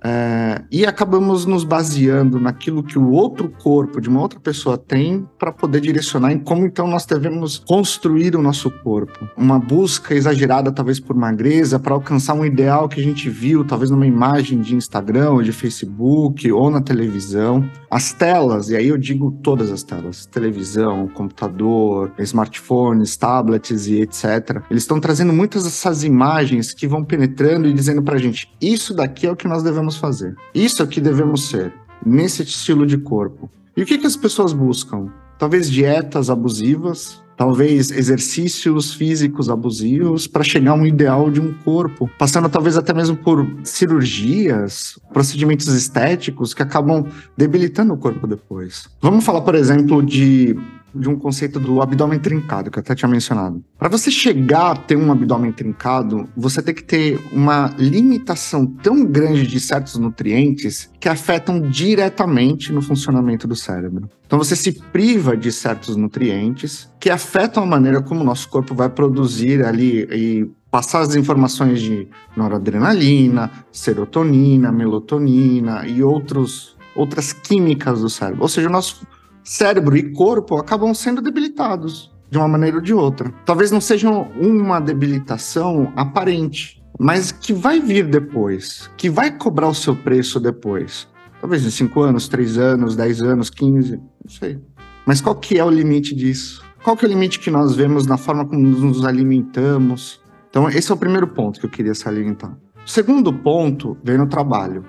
É, 0.03 0.63
e 0.71 0.87
acabamos 0.87 1.45
nos 1.45 1.65
baseando 1.65 2.41
naquilo 2.41 2.83
que 2.83 2.99
o 2.99 3.11
outro 3.11 3.51
corpo 3.63 4.01
de 4.01 4.09
uma 4.09 4.21
outra 4.21 4.41
pessoa 4.41 4.79
tem 4.79 5.29
para 5.39 5.53
poder 5.53 5.81
direcionar 5.81 6.33
em 6.33 6.39
como 6.39 6.65
então 6.65 6.87
nós 6.87 7.05
devemos 7.05 7.59
construir 7.59 8.35
o 8.35 8.43
nosso 8.43 8.71
corpo. 8.71 9.29
Uma 9.37 9.59
busca 9.59 10.15
exagerada, 10.15 10.73
talvez 10.73 10.99
por 10.99 11.15
magreza, 11.15 11.79
para 11.79 11.95
alcançar 11.95 12.35
um 12.35 12.45
ideal 12.45 12.89
que 12.89 13.01
a 13.01 13.03
gente 13.03 13.29
viu, 13.29 13.65
talvez 13.65 13.91
numa 13.91 14.07
imagem 14.07 14.61
de 14.61 14.75
Instagram 14.75 15.31
ou 15.33 15.43
de 15.43 15.53
Facebook 15.53 16.51
ou 16.51 16.71
na 16.71 16.81
televisão. 16.81 17.69
As 17.91 18.13
telas, 18.13 18.71
e 18.71 18.77
aí 18.77 18.89
eu 18.89 18.97
digo 18.97 19.33
todas 19.43 19.71
as 19.71 19.83
telas: 19.83 20.25
televisão, 20.27 21.09
computador, 21.09 22.13
smartphones, 22.19 23.17
tablets 23.17 23.87
e 23.87 24.01
etc. 24.01 24.63
Eles 24.71 24.85
estão 24.85 25.01
trazendo 25.01 25.33
muitas 25.33 25.65
dessas 25.65 26.05
imagens 26.05 26.73
que 26.73 26.87
vão 26.87 27.05
penetrando 27.05 27.69
e 27.69 27.73
dizendo 27.73 28.03
para 28.03 28.15
a 28.15 28.19
gente: 28.19 28.51
isso 28.61 28.95
daqui 28.95 29.27
é 29.27 29.31
o 29.31 29.37
que 29.37 29.49
nós 29.49 29.63
devemos 29.63 29.90
devemos 29.91 29.97
fazer. 29.97 30.37
Isso 30.55 30.83
é 30.83 30.85
o 30.85 30.89
que 30.89 31.01
devemos 31.01 31.49
ser, 31.49 31.73
nesse 32.05 32.43
estilo 32.43 32.87
de 32.87 32.99
corpo. 32.99 33.51
E 33.77 33.83
o 33.83 33.87
que, 33.87 33.99
que 33.99 34.07
as 34.07 34.17
pessoas 34.17 34.53
buscam? 34.53 35.09
Talvez 35.39 35.71
dietas 35.71 36.29
abusivas, 36.29 37.23
talvez 37.37 37.91
exercícios 37.91 38.93
físicos 38.93 39.49
abusivos 39.49 40.27
para 40.27 40.45
chegar 40.45 40.73
a 40.73 40.75
um 40.75 40.85
ideal 40.85 41.31
de 41.31 41.41
um 41.41 41.55
corpo, 41.65 42.11
passando 42.19 42.49
talvez 42.49 42.77
até 42.77 42.93
mesmo 42.93 43.17
por 43.17 43.49
cirurgias, 43.65 44.99
procedimentos 45.13 45.67
estéticos 45.69 46.53
que 46.53 46.63
acabam 46.63 47.07
debilitando 47.37 47.95
o 47.95 47.97
corpo 47.97 48.27
depois. 48.27 48.85
Vamos 49.01 49.25
falar, 49.25 49.41
por 49.41 49.55
exemplo, 49.55 50.03
de 50.03 50.55
de 50.95 51.09
um 51.09 51.17
conceito 51.17 51.59
do 51.61 51.81
abdômen 51.81 52.19
trincado, 52.19 52.71
que 52.71 52.79
eu 52.79 52.81
até 52.81 52.95
tinha 52.95 53.09
mencionado. 53.09 53.63
Para 53.79 53.89
você 53.89 54.11
chegar 54.11 54.73
a 54.73 54.77
ter 54.77 54.97
um 54.97 55.11
abdômen 55.11 55.53
trincado, 55.53 56.29
você 56.37 56.63
tem 56.63 56.75
que 56.75 56.85
ter 56.85 57.21
uma 57.33 57.75
limitação 57.79 58.67
tão 58.67 59.05
grande 59.05 59.47
de 59.47 59.61
certos 59.61 59.97
nutrientes 59.97 60.91
que 60.99 61.09
afetam 61.09 61.61
diretamente 61.61 62.73
no 62.73 62.83
funcionamento 62.83 63.47
do 63.47 63.57
cérebro. 63.57 64.09
Então 64.27 64.39
você 64.39 64.55
se 64.55 64.73
priva 64.73 65.37
de 65.37 65.51
certos 65.51 65.97
nutrientes 65.97 66.89
que 67.01 67.11
afetam 67.11 67.63
a 67.63 67.67
maneira 67.67 68.01
como 68.01 68.21
o 68.21 68.25
nosso 68.25 68.49
corpo 68.49 68.75
vai 68.75 68.89
produzir 68.89 69.65
ali 69.65 70.07
e 70.11 70.51
passar 70.71 71.01
as 71.01 71.17
informações 71.17 71.81
de 71.81 72.07
noradrenalina, 72.37 73.51
serotonina, 73.73 74.71
melatonina 74.71 75.87
e 75.87 76.03
outros, 76.03 76.77
outras 76.95 77.33
químicas 77.33 78.01
do 78.01 78.09
cérebro. 78.09 78.43
Ou 78.43 78.49
seja, 78.49 78.69
o 78.69 78.73
nosso 78.73 79.05
cérebro 79.45 79.97
e 79.97 80.13
corpo 80.13 80.57
acabam 80.57 80.95
sendo 80.95 81.21
debilitados 81.21 82.11
de 82.31 82.39
uma 82.39 82.49
maneira 82.49 82.77
ou 82.77 82.83
de 82.83 82.95
outra. 82.95 83.33
Talvez 83.45 83.71
não 83.71 83.81
seja 83.81 84.09
uma 84.09 84.81
debilitação 84.81 85.93
aparente, 85.97 86.83
mas 86.99 87.33
que 87.33 87.53
vai 87.53 87.81
vir 87.81 88.07
depois, 88.07 88.91
que 88.97 89.11
vai 89.11 89.37
cobrar 89.37 89.69
o 89.69 89.75
seu 89.75 89.97
preço 89.97 90.39
depois. 90.39 91.09
Talvez 91.41 91.65
em 91.65 91.71
5 91.71 92.01
anos, 92.01 92.29
3 92.29 92.59
anos, 92.59 92.95
10 92.95 93.23
anos, 93.23 93.51
15, 93.51 93.97
não 93.97 94.31
sei. 94.31 94.61
Mas 95.07 95.21
qual 95.21 95.35
que 95.35 95.59
é 95.59 95.65
o 95.65 95.71
limite 95.71 96.15
disso? 96.15 96.63
Qual 96.85 96.97
que 96.97 97.05
é 97.05 97.09
o 97.09 97.11
limite 97.11 97.41
que 97.41 97.51
nós 97.51 97.75
vemos 97.75 98.07
na 98.07 98.17
forma 98.17 98.47
como 98.47 98.61
nos 98.61 99.05
alimentamos? 99.05 100.21
Então, 100.49 100.69
esse 100.69 100.91
é 100.91 100.95
o 100.95 100.99
primeiro 100.99 101.29
ponto 101.29 101.59
que 101.59 101.67
eu 101.67 101.71
queria 101.71 101.95
salientar. 101.95 102.57
O 102.85 102.89
segundo 102.89 103.33
ponto 103.33 103.97
vem 104.05 104.19
no 104.19 104.27
trabalho. 104.27 104.85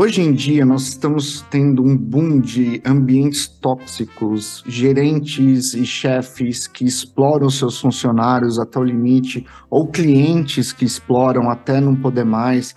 Hoje 0.00 0.22
em 0.22 0.32
dia, 0.32 0.64
nós 0.64 0.86
estamos 0.86 1.44
tendo 1.50 1.82
um 1.82 1.96
boom 1.96 2.38
de 2.38 2.80
ambientes 2.86 3.48
tóxicos, 3.48 4.62
gerentes 4.64 5.74
e 5.74 5.84
chefes 5.84 6.68
que 6.68 6.84
exploram 6.84 7.50
seus 7.50 7.80
funcionários 7.80 8.60
até 8.60 8.78
o 8.78 8.84
limite, 8.84 9.44
ou 9.68 9.88
clientes 9.88 10.72
que 10.72 10.84
exploram 10.84 11.50
até 11.50 11.80
não 11.80 11.96
poder 11.96 12.24
mais. 12.24 12.76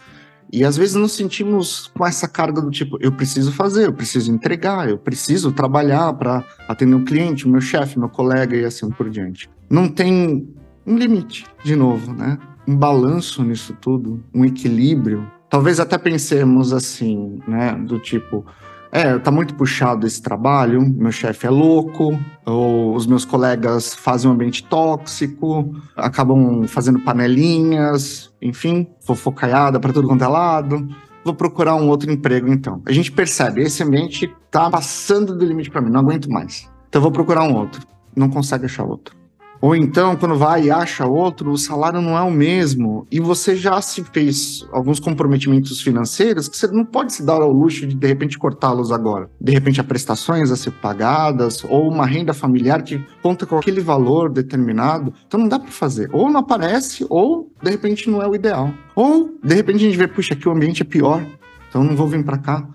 E 0.52 0.66
às 0.66 0.76
vezes 0.76 0.96
nos 0.96 1.12
sentimos 1.12 1.92
com 1.96 2.04
essa 2.08 2.28
carga 2.28 2.60
do 2.60 2.72
tipo: 2.72 2.98
eu 3.00 3.12
preciso 3.12 3.52
fazer, 3.52 3.86
eu 3.86 3.94
preciso 3.94 4.32
entregar, 4.32 4.90
eu 4.90 4.98
preciso 4.98 5.52
trabalhar 5.52 6.12
para 6.14 6.44
atender 6.68 6.96
o 6.96 7.06
cliente, 7.06 7.48
meu 7.48 7.62
chefe, 7.62 8.00
meu 8.00 8.10
colega 8.10 8.58
e 8.58 8.66
assim 8.66 8.90
por 8.90 9.12
diante. 9.12 9.48
Não 9.70 9.88
tem 9.88 10.52
um 10.88 10.98
limite, 10.98 11.46
de 11.64 11.76
novo, 11.76 12.14
né? 12.14 12.40
Um 12.68 12.76
balanço 12.76 13.44
nisso 13.44 13.78
tudo, 13.80 14.24
um 14.34 14.44
equilíbrio 14.44 15.24
talvez 15.52 15.80
até 15.82 15.98
pensemos 15.98 16.72
assim, 16.72 17.40
né, 17.46 17.74
do 17.74 18.00
tipo, 18.00 18.46
é, 18.90 19.20
tá 19.20 19.30
muito 19.30 19.54
puxado 19.54 20.08
esse 20.08 20.22
trabalho, 20.22 20.82
meu 20.82 21.12
chefe 21.12 21.46
é 21.46 21.50
louco, 21.50 22.18
ou 22.46 22.96
os 22.96 23.06
meus 23.06 23.26
colegas 23.26 23.94
fazem 23.94 24.32
um 24.32 24.34
ambiente 24.34 24.64
tóxico, 24.64 25.76
acabam 25.96 26.66
fazendo 26.68 27.00
panelinhas, 27.02 28.34
enfim, 28.42 28.88
fofocaiada 29.02 29.80
para 29.80 29.94
tudo 29.94 30.08
quanto 30.08 30.24
é 30.24 30.28
lado. 30.28 30.88
Vou 31.24 31.36
procurar 31.36 31.76
um 31.76 31.88
outro 31.88 32.12
emprego 32.12 32.52
então. 32.52 32.82
A 32.86 32.92
gente 32.92 33.12
percebe, 33.12 33.62
esse 33.62 33.84
ambiente 33.84 34.34
tá 34.50 34.70
passando 34.70 35.38
do 35.38 35.46
limite 35.46 35.70
para 35.70 35.82
mim, 35.82 35.92
não 35.92 36.00
aguento 36.00 36.32
mais. 36.32 36.70
Então 36.90 37.02
vou 37.02 37.12
procurar 37.12 37.44
um 37.44 37.54
outro. 37.54 37.86
Não 38.16 38.30
consegue 38.30 38.66
achar 38.66 38.84
outro. 38.84 39.21
Ou 39.62 39.76
então, 39.76 40.16
quando 40.16 40.36
vai 40.36 40.64
e 40.64 40.72
acha 40.72 41.06
outro, 41.06 41.52
o 41.52 41.58
salário 41.58 42.02
não 42.02 42.18
é 42.18 42.22
o 42.24 42.32
mesmo. 42.32 43.06
E 43.12 43.20
você 43.20 43.56
já 43.56 43.80
se 43.80 44.04
fez 44.04 44.68
alguns 44.72 45.00
comprometimentos 45.00 45.80
financeiros 45.80 46.48
que 46.48 46.58
você 46.58 46.66
não 46.68 46.84
pode 46.84 47.14
se 47.14 47.24
dar 47.24 47.44
ao 47.44 47.52
luxo 47.52 47.86
de, 47.86 47.94
de 47.94 48.08
repente, 48.08 48.40
cortá-los 48.40 48.92
agora. 48.92 49.30
De 49.40 49.52
repente, 49.52 49.80
há 49.80 49.84
prestações 49.84 50.50
a 50.50 50.56
ser 50.56 50.72
pagadas, 50.72 51.64
ou 51.64 51.88
uma 51.88 52.08
renda 52.08 52.34
familiar 52.34 52.82
que 52.82 53.06
conta 53.22 53.46
com 53.46 53.60
aquele 53.60 53.82
valor 53.82 54.32
determinado. 54.32 55.14
Então, 55.28 55.40
não 55.40 55.48
dá 55.48 55.60
para 55.60 55.72
fazer. 55.72 56.10
Ou 56.12 56.28
não 56.28 56.40
aparece, 56.40 57.06
ou, 57.08 57.52
de 57.62 57.70
repente, 57.70 58.10
não 58.10 58.20
é 58.20 58.28
o 58.28 58.34
ideal. 58.34 58.74
Ou, 58.96 59.30
de 59.44 59.54
repente, 59.54 59.76
a 59.78 59.88
gente 59.88 59.98
vê, 59.98 60.08
puxa, 60.08 60.34
aqui 60.34 60.50
o 60.50 60.52
ambiente 60.52 60.82
é 60.82 60.86
pior, 60.86 61.24
então 61.70 61.84
não 61.84 61.96
vou 61.96 62.08
vir 62.08 62.26
para 62.26 62.40
cá. 62.40 62.68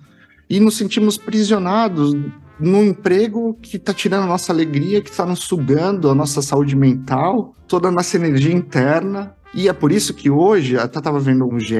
E 0.49 0.61
nos 0.61 0.77
sentimos 0.77 1.19
prisionados 1.19 2.15
num 2.59 2.85
emprego 2.85 3.55
que 3.61 3.77
está 3.77 3.93
tirando 3.93 4.25
a 4.25 4.27
nossa 4.27 4.53
alegria, 4.53 5.01
que 5.01 5.11
está 5.11 5.27
nos 5.27 5.41
sugando 5.41 6.11
a 6.11 6.15
nossa 6.15 6.41
saúde 6.41 6.75
mental, 6.75 7.55
toda 7.69 7.89
a 7.89 7.91
nossa 7.91 8.17
energia 8.17 8.55
interna. 8.55 9.35
E 9.55 9.69
é 9.69 9.73
por 9.73 9.93
isso 9.93 10.15
que 10.15 10.31
hoje, 10.31 10.79
até 10.79 10.99
estava 10.99 11.19
vendo 11.19 11.47
um 11.47 11.59
GE, 11.59 11.77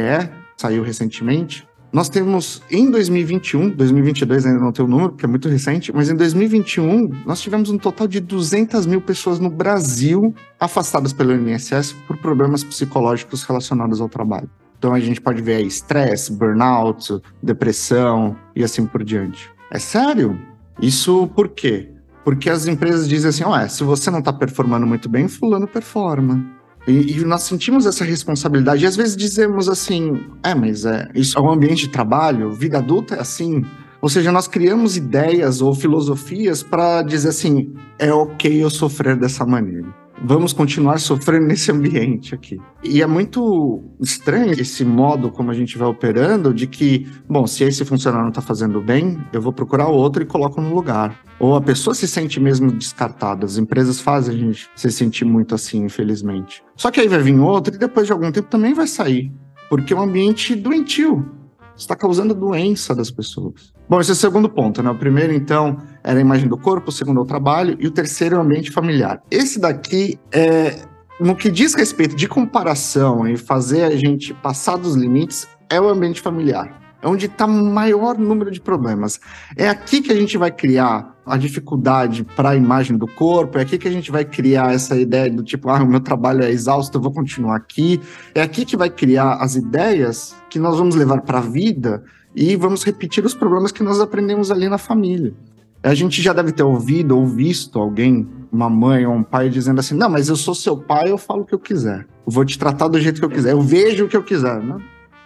saiu 0.57 0.83
recentemente, 0.83 1.67
nós 1.93 2.09
temos 2.09 2.63
em 2.71 2.91
2021, 2.91 3.71
2022 3.71 4.45
ainda 4.45 4.59
não 4.59 4.73
tem 4.73 4.85
o 4.85 4.89
número, 4.89 5.11
porque 5.11 5.25
é 5.25 5.29
muito 5.29 5.49
recente, 5.49 5.93
mas 5.95 6.11
em 6.11 6.15
2021 6.15 7.09
nós 7.25 7.41
tivemos 7.41 7.71
um 7.71 7.79
total 7.79 8.07
de 8.07 8.21
200 8.21 8.87
mil 8.87 9.01
pessoas 9.01 9.39
no 9.39 9.49
Brasil 9.49 10.35
afastadas 10.61 11.13
pelo 11.13 11.33
INSS 11.33 11.95
por 12.07 12.19
problemas 12.19 12.63
psicológicos 12.63 13.45
relacionados 13.45 14.01
ao 14.01 14.09
trabalho. 14.09 14.51
Então 14.79 14.93
a 14.93 15.01
gente 15.01 15.21
pode 15.21 15.41
ver 15.41 15.55
aí 15.55 15.67
estresse, 15.67 16.33
burnout, 16.33 17.19
depressão 17.43 18.37
e 18.55 18.63
assim 18.63 18.85
por 18.85 19.03
diante. 19.03 19.49
É 19.71 19.79
sério? 19.79 20.39
Isso 20.81 21.27
por 21.29 21.49
quê? 21.49 21.91
Porque 22.25 22.51
as 22.51 22.67
empresas 22.67 23.09
dizem 23.09 23.29
assim: 23.31 23.45
ó, 23.45 23.67
se 23.69 23.85
você 23.85 24.11
não 24.11 24.19
está 24.19 24.33
performando 24.33 24.87
muito 24.87 25.09
bem, 25.09 25.29
fulano 25.29 25.67
performa. 25.67 26.45
E, 26.87 27.19
e, 27.19 27.25
nós 27.25 27.43
sentimos 27.43 27.85
essa 27.85 28.05
responsabilidade. 28.05 28.85
E 28.85 28.87
às 28.87 28.97
vezes 28.97 29.17
dizemos 29.17 29.69
assim: 29.69 30.25
é, 30.43 30.55
mas 30.55 30.85
é, 30.85 31.09
isso 31.15 31.39
é 31.39 31.43
um 31.43 31.51
ambiente 31.51 31.87
de 31.87 31.89
trabalho, 31.89 32.53
vida 32.53 32.79
adulta 32.79 33.15
é 33.17 33.21
assim. 33.21 33.65
Ou 34.01 34.09
seja, 34.09 34.31
nós 34.31 34.47
criamos 34.47 34.97
ideias 34.97 35.61
ou 35.61 35.75
filosofias 35.75 36.63
para 36.63 37.03
dizer 37.03 37.31
assim: 37.31 37.75
é 37.99 38.13
ok 38.13 38.63
eu 38.63 38.71
sofrer 38.71 39.17
dessa 39.17 39.45
maneira 39.45 40.06
vamos 40.23 40.53
continuar 40.53 40.99
sofrendo 40.99 41.47
nesse 41.47 41.71
ambiente 41.71 42.35
aqui. 42.35 42.59
E 42.83 43.03
é 43.03 43.07
muito 43.07 43.83
estranho 44.01 44.53
esse 44.53 44.85
modo 44.85 45.31
como 45.31 45.51
a 45.51 45.55
gente 45.55 45.77
vai 45.77 45.89
operando 45.89 46.53
de 46.53 46.67
que, 46.67 47.07
bom, 47.29 47.47
se 47.47 47.65
esse 47.65 47.85
funcionário 47.85 48.25
não 48.25 48.31
está 48.31 48.41
fazendo 48.41 48.81
bem, 48.81 49.19
eu 49.33 49.41
vou 49.41 49.53
procurar 49.53 49.89
outro 49.89 50.23
e 50.23 50.27
coloco 50.27 50.61
no 50.61 50.75
lugar. 50.75 51.19
Ou 51.39 51.55
a 51.55 51.61
pessoa 51.61 51.95
se 51.95 52.09
sente 52.09 52.41
mesmo 52.41 52.73
descartada. 52.73 53.45
As 53.45 53.59
empresas 53.59 54.01
fazem 54.01 54.35
a 54.35 54.39
gente 54.39 54.69
se 54.75 54.91
sentir 54.91 55.25
muito 55.25 55.55
assim, 55.55 55.85
infelizmente. 55.85 56.63
Só 56.77 56.91
que 56.91 57.01
aí 57.01 57.09
vai 57.09 57.21
vir 57.21 57.39
outro 57.39 57.75
e 57.75 57.79
depois 57.79 58.07
de 58.07 58.13
algum 58.13 58.33
tempo 58.33 58.49
também 58.49 58.73
vai 58.73 58.87
sair. 58.87 59.31
Porque 59.69 59.93
é 59.93 59.97
um 59.97 60.03
ambiente 60.03 60.55
doentio 60.55 61.46
está 61.77 61.95
causando 61.95 62.35
doença 62.35 62.95
das 62.95 63.11
pessoas. 63.11 63.73
Bom, 63.89 64.01
esse 64.01 64.11
é 64.11 64.15
o 64.15 64.17
segundo 64.17 64.49
ponto, 64.49 64.83
né? 64.83 64.91
O 64.91 64.95
primeiro, 64.97 65.33
então, 65.33 65.79
era 66.03 66.19
a 66.19 66.21
imagem 66.21 66.49
do 66.49 66.57
corpo, 66.57 66.89
o 66.89 66.93
segundo 66.93 67.21
é 67.21 67.23
o 67.23 67.27
trabalho, 67.27 67.77
e 67.79 67.87
o 67.87 67.91
terceiro 67.91 68.37
é 68.37 68.39
o 68.39 68.43
ambiente 68.43 68.71
familiar. 68.71 69.23
Esse 69.31 69.61
daqui 69.61 70.19
é. 70.33 70.77
No 71.19 71.35
que 71.35 71.51
diz 71.51 71.73
respeito 71.73 72.15
de 72.15 72.29
comparação 72.29 73.27
e 73.27 73.39
fazer 73.39 73.85
a 73.85 73.97
gente 73.97 74.35
passar 74.35 74.77
dos 74.77 74.95
limites, 74.95 75.49
é 75.71 75.81
o 75.81 75.89
ambiente 75.89 76.21
familiar. 76.21 76.79
É 77.01 77.09
onde 77.09 77.25
está 77.25 77.47
o 77.47 77.49
maior 77.49 78.19
número 78.19 78.51
de 78.51 78.61
problemas. 78.61 79.19
É 79.57 79.67
aqui 79.67 80.03
que 80.03 80.13
a 80.13 80.15
gente 80.15 80.37
vai 80.37 80.51
criar 80.51 81.16
a 81.27 81.37
dificuldade 81.37 82.25
para 82.37 82.51
a 82.51 82.57
imagem 82.57 82.97
do 82.97 83.07
corpo, 83.07 83.59
é 83.59 83.63
aqui 83.63 83.77
que 83.77 83.89
a 83.89 83.91
gente 83.91 84.13
vai 84.13 84.25
criar 84.25 84.73
essa 84.73 84.97
ideia 84.97 85.29
do 85.29 85.43
tipo, 85.43 85.69
ah, 85.69 85.83
o 85.83 85.87
meu 85.87 85.99
trabalho 85.99 86.45
é 86.45 86.51
exausto, 86.51 86.97
eu 86.97 87.03
vou 87.03 87.13
continuar 87.13 87.57
aqui. 87.57 88.01
É 88.33 88.41
aqui 88.41 88.65
que 88.65 88.77
vai 88.77 88.89
criar 88.89 89.35
as 89.35 89.57
ideias 89.57 90.37
que 90.49 90.59
nós 90.59 90.79
vamos 90.79 90.95
levar 90.95 91.23
para 91.23 91.39
a 91.39 91.43
vida 91.43 92.05
e 92.35 92.55
vamos 92.55 92.85
repetir 92.85 93.25
os 93.25 93.35
problemas 93.35 93.73
que 93.73 93.83
nós 93.83 93.99
aprendemos 93.99 94.53
ali 94.53 94.69
na 94.69 94.79
família. 94.79 95.35
A 95.83 95.95
gente 95.95 96.23
já 96.23 96.33
deve 96.33 96.53
ter 96.53 96.63
ouvido 96.63 97.17
ou 97.17 97.27
visto 97.27 97.79
alguém, 97.79 98.27
uma 98.53 98.71
mãe 98.71 99.05
ou 99.05 99.15
um 99.15 99.23
pai, 99.23 99.49
dizendo 99.49 99.79
assim: 99.79 99.95
Não, 99.95 100.09
mas 100.09 100.29
eu 100.29 100.37
sou 100.37 100.55
seu 100.55 100.77
pai, 100.77 101.11
eu 101.11 101.19
falo 101.19 101.43
o 101.43 101.45
que 101.45 101.55
eu 101.55 101.59
quiser. 101.59 102.07
Eu 102.27 102.33
vou 102.33 102.45
te 102.45 102.59
tratar 102.59 102.89
do 102.89 103.01
jeito 103.01 103.21
que 103.21 103.25
eu 103.25 103.31
quiser, 103.31 103.53
eu 103.53 103.61
vejo 103.61 104.05
o 104.05 104.09
que 104.09 104.17
eu 104.17 104.23
quiser. 104.23 104.61
Né? 104.63 104.79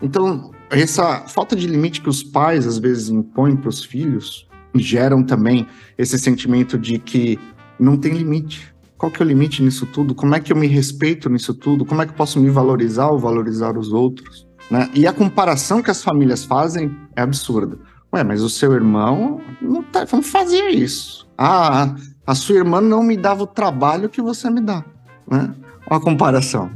Então, 0.03 0.51
essa 0.71 1.23
falta 1.29 1.57
de 1.57 1.67
limite 1.67 2.01
que 2.01 2.09
os 2.09 2.23
pais 2.23 2.67
às 2.67 2.79
vezes 2.79 3.09
impõem 3.09 3.57
para 3.57 3.69
os 3.69 3.85
filhos 3.85 4.50
geram 4.75 5.23
também 5.23 5.67
esse 5.99 6.19
sentimento 6.19 6.79
de 6.79 6.99
que 6.99 7.39
não 7.79 7.97
tem 7.97 8.13
limite. 8.13 8.73
Qual 8.97 9.11
que 9.11 9.23
é 9.23 9.25
o 9.25 9.29
limite 9.29 9.63
nisso 9.63 9.87
tudo? 9.87 10.15
Como 10.15 10.35
é 10.35 10.41
que 10.41 10.53
eu 10.53 10.57
me 10.57 10.67
respeito 10.67 11.31
nisso 11.31 11.55
tudo? 11.55 11.85
Como 11.85 12.03
é 12.03 12.07
que 12.07 12.13
eu 12.13 12.17
posso 12.17 12.39
me 12.39 12.51
valorizar 12.51 13.09
ou 13.09 13.19
valorizar 13.19 13.79
os 13.79 13.93
outros? 13.93 14.47
Né? 14.71 14.89
E 14.95 15.07
a 15.07 15.13
comparação 15.13 15.83
que 15.83 15.91
as 15.91 16.03
famílias 16.03 16.45
fazem 16.45 16.95
é 17.17 17.23
absurda. 17.23 17.79
Ué, 18.13 18.23
mas 18.23 18.43
o 18.43 18.51
seu 18.51 18.73
irmão 18.73 19.41
não, 19.61 19.83
tá, 19.83 20.07
não 20.13 20.23
fazia 20.23 20.71
isso. 20.71 21.29
Ah, 21.39 21.95
a 22.27 22.35
sua 22.35 22.57
irmã 22.57 22.81
não 22.81 23.03
me 23.03 23.17
dava 23.17 23.45
o 23.45 23.47
trabalho 23.47 24.09
que 24.09 24.21
você 24.21 24.51
me 24.51 24.61
dá. 24.61 24.85
Né? 25.31 25.55
Uma 25.89 26.01
comparação. 26.01 26.71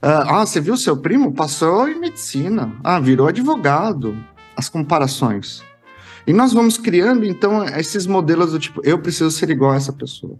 Ah, 0.00 0.40
ah, 0.40 0.46
você 0.46 0.60
viu 0.60 0.76
seu 0.76 0.96
primo? 0.96 1.32
Passou 1.32 1.88
em 1.88 1.98
medicina. 1.98 2.72
Ah, 2.82 2.98
virou 2.98 3.28
advogado. 3.28 4.16
As 4.56 4.68
comparações. 4.68 5.62
E 6.26 6.32
nós 6.32 6.52
vamos 6.52 6.76
criando, 6.76 7.24
então, 7.24 7.64
esses 7.64 8.06
modelos 8.06 8.52
do 8.52 8.58
tipo, 8.58 8.80
eu 8.84 8.98
preciso 8.98 9.30
ser 9.30 9.48
igual 9.50 9.72
a 9.72 9.76
essa 9.76 9.92
pessoa. 9.92 10.36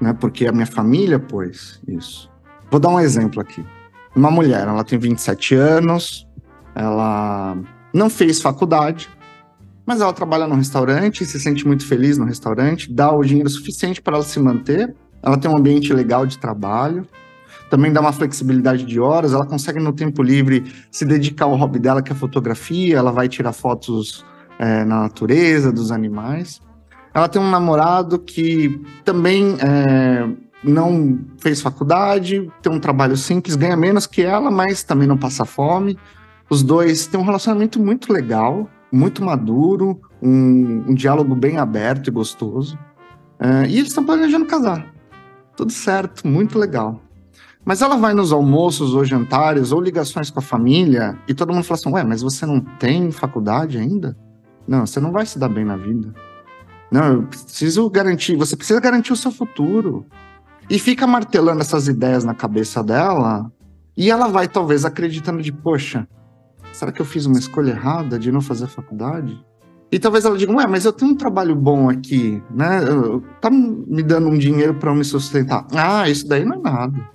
Né? 0.00 0.12
Porque 0.12 0.46
a 0.46 0.52
minha 0.52 0.66
família 0.66 1.18
pôs 1.18 1.80
isso. 1.86 2.28
Vou 2.70 2.80
dar 2.80 2.88
um 2.88 2.98
exemplo 2.98 3.40
aqui. 3.40 3.64
Uma 4.16 4.30
mulher, 4.30 4.66
ela 4.66 4.82
tem 4.82 4.98
27 4.98 5.54
anos, 5.54 6.26
ela 6.74 7.56
não 7.94 8.10
fez 8.10 8.40
faculdade, 8.40 9.08
mas 9.86 10.00
ela 10.00 10.12
trabalha 10.12 10.46
no 10.46 10.56
restaurante, 10.56 11.24
se 11.24 11.38
sente 11.38 11.66
muito 11.66 11.86
feliz 11.86 12.18
no 12.18 12.24
restaurante, 12.24 12.92
dá 12.92 13.10
o 13.12 13.22
dinheiro 13.22 13.48
suficiente 13.48 14.02
para 14.02 14.16
ela 14.16 14.24
se 14.24 14.40
manter, 14.40 14.94
ela 15.22 15.38
tem 15.38 15.50
um 15.50 15.56
ambiente 15.56 15.92
legal 15.92 16.26
de 16.26 16.36
trabalho, 16.36 17.06
também 17.70 17.92
dá 17.92 18.00
uma 18.00 18.12
flexibilidade 18.12 18.84
de 18.84 18.98
horas, 18.98 19.32
ela 19.32 19.46
consegue 19.46 19.78
no 19.78 19.92
tempo 19.92 20.22
livre 20.22 20.64
se 20.90 21.04
dedicar 21.04 21.44
ao 21.44 21.54
hobby 21.54 21.78
dela, 21.78 22.02
que 22.02 22.12
é 22.12 22.14
fotografia, 22.14 22.96
ela 22.96 23.12
vai 23.12 23.28
tirar 23.28 23.52
fotos 23.52 24.24
é, 24.58 24.84
na 24.84 25.02
natureza, 25.02 25.72
dos 25.72 25.92
animais. 25.92 26.60
Ela 27.14 27.28
tem 27.28 27.40
um 27.40 27.50
namorado 27.50 28.18
que 28.18 28.80
também 29.04 29.56
é, 29.60 30.28
não 30.62 31.18
fez 31.38 31.60
faculdade, 31.60 32.50
tem 32.62 32.72
um 32.72 32.80
trabalho 32.80 33.16
simples, 33.16 33.56
ganha 33.56 33.76
menos 33.76 34.06
que 34.06 34.22
ela, 34.22 34.50
mas 34.50 34.82
também 34.82 35.08
não 35.08 35.16
passa 35.16 35.44
fome. 35.44 35.98
Os 36.50 36.62
dois 36.62 37.06
têm 37.06 37.20
um 37.20 37.24
relacionamento 37.24 37.80
muito 37.80 38.12
legal, 38.12 38.68
muito 38.90 39.24
maduro, 39.24 40.00
um, 40.22 40.84
um 40.88 40.94
diálogo 40.94 41.34
bem 41.34 41.58
aberto 41.58 42.08
e 42.08 42.10
gostoso. 42.10 42.78
É, 43.38 43.68
e 43.68 43.78
eles 43.78 43.88
estão 43.88 44.04
planejando 44.04 44.46
casar. 44.46 44.86
Tudo 45.56 45.72
certo, 45.72 46.26
muito 46.26 46.58
legal. 46.58 47.00
Mas 47.64 47.82
ela 47.82 47.96
vai 47.96 48.14
nos 48.14 48.32
almoços 48.32 48.94
ou 48.94 49.04
jantares 49.04 49.72
ou 49.72 49.80
ligações 49.80 50.30
com 50.30 50.38
a 50.38 50.42
família 50.42 51.18
e 51.28 51.34
todo 51.34 51.52
mundo 51.52 51.64
fala 51.64 51.78
assim: 51.78 51.92
Ué, 51.92 52.04
mas 52.04 52.22
você 52.22 52.46
não 52.46 52.60
tem 52.60 53.10
faculdade 53.10 53.76
ainda? 53.76 54.16
Não, 54.68 54.86
você 54.86 55.00
não 55.00 55.10
vai 55.10 55.24
se 55.24 55.38
dar 55.38 55.48
bem 55.48 55.64
na 55.64 55.76
vida. 55.76 56.12
Não, 56.90 57.12
eu 57.14 57.22
preciso 57.22 57.88
garantir, 57.88 58.36
você 58.36 58.54
precisa 58.54 58.80
garantir 58.80 59.12
o 59.12 59.16
seu 59.16 59.32
futuro. 59.32 60.04
E 60.68 60.78
fica 60.78 61.06
martelando 61.06 61.62
essas 61.62 61.88
ideias 61.88 62.24
na 62.24 62.34
cabeça 62.34 62.82
dela, 62.82 63.50
e 63.96 64.10
ela 64.10 64.28
vai 64.28 64.46
talvez 64.46 64.84
acreditando 64.84 65.42
de, 65.42 65.50
poxa, 65.50 66.06
será 66.72 66.92
que 66.92 67.00
eu 67.00 67.06
fiz 67.06 67.24
uma 67.24 67.38
escolha 67.38 67.70
errada 67.70 68.18
de 68.18 68.30
não 68.30 68.42
fazer 68.42 68.64
a 68.66 68.68
faculdade? 68.68 69.42
E 69.90 69.98
talvez 69.98 70.26
ela 70.26 70.36
diga, 70.36 70.52
ué, 70.52 70.66
mas 70.66 70.84
eu 70.84 70.92
tenho 70.92 71.12
um 71.12 71.16
trabalho 71.16 71.56
bom 71.56 71.88
aqui, 71.88 72.42
né? 72.50 72.80
Tá 73.40 73.48
me 73.50 74.02
dando 74.02 74.28
um 74.28 74.36
dinheiro 74.36 74.74
para 74.74 74.94
me 74.94 75.02
sustentar. 75.02 75.66
Ah, 75.72 76.08
isso 76.10 76.28
daí 76.28 76.44
não 76.44 76.56
é 76.56 76.60
nada. 76.60 77.10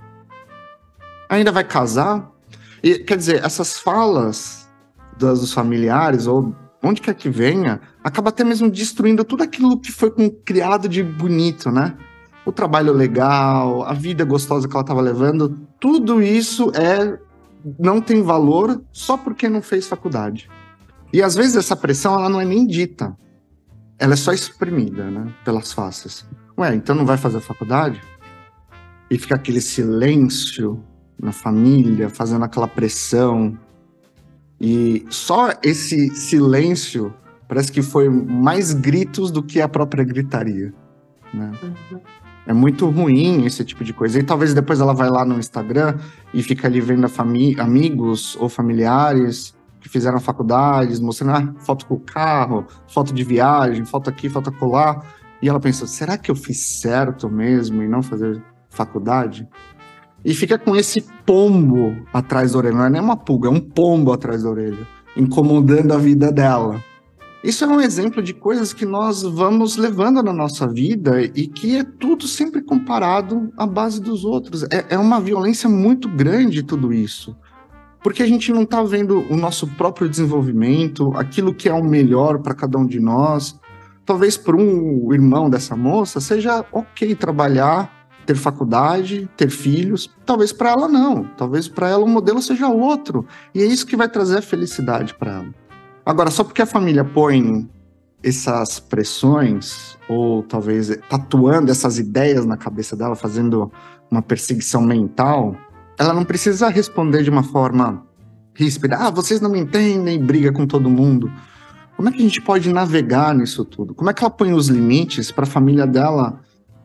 Ainda 1.30 1.52
vai 1.52 1.64
casar? 1.64 2.32
E, 2.82 2.98
quer 2.98 3.16
dizer, 3.16 3.46
essas 3.46 3.78
falas 3.78 4.68
dos 5.16 5.54
familiares, 5.54 6.26
ou 6.26 6.56
onde 6.84 7.02
quer 7.02 7.14
que 7.14 7.30
venha, 7.30 7.80
acaba 8.04 8.30
até 8.30 8.44
mesmo 8.44 8.70
destruindo 8.70 9.24
tudo 9.24 9.44
aquilo 9.44 9.80
que 9.80 9.92
foi 9.92 10.12
criado 10.46 10.90
de 10.90 11.02
bonito, 11.02 11.72
né? 11.72 11.96
O 12.46 12.52
trabalho 12.52 12.92
legal, 12.92 13.84
a 13.84 13.94
vida 13.94 14.26
gostosa 14.26 14.68
que 14.68 14.76
ela 14.76 14.82
estava 14.82 15.00
levando, 15.00 15.58
tudo 15.80 16.22
isso 16.22 16.72
é 16.76 17.18
não 17.80 18.02
tem 18.02 18.22
valor 18.22 18.84
só 18.92 19.16
porque 19.16 19.48
não 19.48 19.62
fez 19.62 19.88
faculdade. 19.88 20.50
E 21.14 21.22
às 21.22 21.36
vezes 21.36 21.56
essa 21.56 21.76
pressão 21.76 22.16
ela 22.16 22.28
não 22.28 22.42
é 22.42 22.46
nem 22.46 22.68
dita, 22.68 23.16
ela 23.98 24.14
é 24.14 24.18
só 24.18 24.34
exprimida, 24.34 25.10
né, 25.10 25.34
pelas 25.46 25.72
faces. 25.72 26.26
Ué, 26.58 26.76
então 26.76 26.94
não 26.96 27.06
vai 27.06 27.18
fazer 27.18 27.40
faculdade? 27.40 28.02
E 29.10 29.18
fica 29.18 29.36
aquele 29.36 29.62
silêncio 29.62 30.84
na 31.20 31.32
família, 31.32 32.10
fazendo 32.10 32.44
aquela 32.44 32.68
pressão. 32.68 33.58
E 34.66 35.06
só 35.10 35.50
esse 35.62 36.16
silêncio 36.16 37.14
parece 37.50 37.70
que 37.70 37.82
foi 37.82 38.08
mais 38.08 38.74
gritos 38.74 39.30
do 39.30 39.44
que 39.44 39.60
a 39.60 39.68
própria 39.68 40.06
gritaria. 40.06 40.74
Né? 41.34 41.52
Uhum. 41.62 42.00
É 42.48 42.54
muito 42.54 42.90
ruim 42.90 43.46
esse 43.46 43.66
tipo 43.66 43.84
de 43.84 43.92
coisa. 43.92 44.18
E 44.18 44.24
talvez 44.24 44.54
depois 44.54 44.80
ela 44.80 44.94
vai 44.94 45.10
lá 45.10 45.26
no 45.26 45.38
Instagram 45.38 45.98
e 46.34 46.42
fica 46.42 46.66
ali 46.66 46.80
vendo 46.80 47.06
amigos 47.60 48.38
ou 48.40 48.48
familiares 48.48 49.54
que 49.82 49.90
fizeram 49.90 50.18
faculdades, 50.22 51.02
mostrando 51.02 51.34
ah, 51.34 51.54
foto 51.60 51.86
com 51.86 51.96
o 51.96 52.00
carro, 52.00 52.66
foto 52.88 53.14
de 53.14 53.22
viagem, 53.22 53.84
foto 53.84 54.10
aqui, 54.10 54.30
foto 54.30 54.50
colar. 54.54 55.06
E 55.42 55.50
ela 55.50 55.60
pensa, 55.60 55.86
será 55.86 56.18
que 56.18 56.32
eu 56.32 56.36
fiz 56.36 56.58
certo 56.58 57.30
mesmo 57.30 57.84
em 57.84 57.90
não 57.90 58.02
fazer 58.02 58.42
faculdade? 58.70 59.46
E 60.24 60.34
fica 60.34 60.58
com 60.58 60.76
esse 60.76 61.04
pombo 61.26 61.96
atrás 62.14 62.54
da 62.54 62.58
orelha. 62.58 62.76
Não 62.76 62.86
é 62.86 62.90
nem 62.90 63.02
uma 63.02 63.18
pulga, 63.18 63.50
é 63.50 63.52
um 63.52 63.60
pombo 63.60 64.14
atrás 64.14 64.44
da 64.44 64.50
orelha, 64.50 64.88
incomodando 65.18 65.92
a 65.92 65.98
vida 65.98 66.32
dela. 66.32 66.82
Isso 67.44 67.66
é 67.66 67.68
um 67.68 67.82
exemplo 67.82 68.22
de 68.24 68.34
coisas 68.34 68.72
que 68.72 68.86
nós 68.86 69.22
vamos 69.22 69.76
levando 69.76 70.24
na 70.24 70.32
nossa 70.32 70.66
vida 70.66 71.22
e 71.22 71.46
que 71.48 71.76
é 71.76 71.84
tudo 71.84 72.26
sempre 72.26 72.62
comparado 72.62 73.52
à 73.58 73.66
base 73.66 74.02
dos 74.02 74.24
outros. 74.24 74.64
É, 74.64 74.86
é 74.92 74.98
uma 74.98 75.20
violência 75.20 75.68
muito 75.68 76.08
grande 76.08 76.64
tudo 76.64 76.94
isso 76.94 77.36
porque 78.04 78.22
a 78.22 78.28
gente 78.28 78.52
não 78.52 78.64
está 78.64 78.84
vendo 78.84 79.26
o 79.30 79.38
nosso 79.38 79.66
próprio 79.66 80.10
desenvolvimento, 80.10 81.14
aquilo 81.16 81.54
que 81.54 81.70
é 81.70 81.74
o 81.74 81.82
melhor 81.82 82.40
para 82.40 82.54
cada 82.54 82.78
um 82.78 82.86
de 82.86 83.00
nós. 83.00 83.58
Talvez 84.06 84.36
para 84.36 84.58
um 84.58 85.14
irmão 85.14 85.50
dessa 85.50 85.74
moça 85.74 86.20
seja 86.20 86.66
ok 86.74 87.16
trabalhar, 87.16 88.03
ter 88.26 88.36
faculdade, 88.36 89.30
ter 89.38 89.50
filhos. 89.50 90.10
Talvez 90.26 90.52
para 90.52 90.72
ela 90.72 90.88
não. 90.88 91.24
Talvez 91.38 91.68
para 91.68 91.90
ela 91.90 92.04
o 92.04 92.08
modelo 92.08 92.42
seja 92.42 92.68
outro. 92.68 93.26
E 93.54 93.62
é 93.62 93.66
isso 93.66 93.86
que 93.86 93.96
vai 93.96 94.10
trazer 94.10 94.40
a 94.40 94.42
felicidade 94.42 95.14
para 95.14 95.34
ela. 95.34 95.56
Agora, 96.06 96.30
só 96.32 96.44
porque 96.44 96.62
a 96.62 96.66
família 96.66 97.04
põe 97.04 97.70
essas 98.22 98.80
pressões, 98.80 99.98
ou 100.08 100.44
talvez 100.44 100.98
tatuando 101.10 101.70
essas 101.70 102.00
ideias 102.00 102.46
na 102.46 102.56
cabeça 102.56 102.96
dela, 102.96 103.16
fazendo 103.16 103.72
uma 104.10 104.22
perseguição 104.22 104.82
mental, 104.82 105.56
ela 105.98 106.14
não 106.14 106.24
precisa 106.24 106.70
responder 106.70 107.24
de 107.24 107.30
uma 107.30 107.44
forma 107.44 108.06
ríspida. 108.54 108.98
Ah, 108.98 109.10
vocês 109.10 109.42
não 109.42 109.50
me 109.50 109.60
entendem, 109.60 110.24
briga 110.24 110.52
com 110.52 110.66
todo 110.66 110.90
mundo. 110.90 111.32
Como 111.96 112.10
é 112.10 112.12
que 112.12 112.20
a 112.20 112.22
gente 112.22 112.42
pode 112.42 112.72
navegar 112.72 113.36
nisso 113.36 113.64
tudo? 113.66 113.94
Como 113.94 114.10
é 114.10 114.14
que 114.14 114.24
ela 114.24 114.32
põe 114.32 114.54
os 114.54 114.68
limites 114.68 115.32
para 115.32 115.44
a 115.44 115.48
família 115.48 115.86
dela 115.86 116.40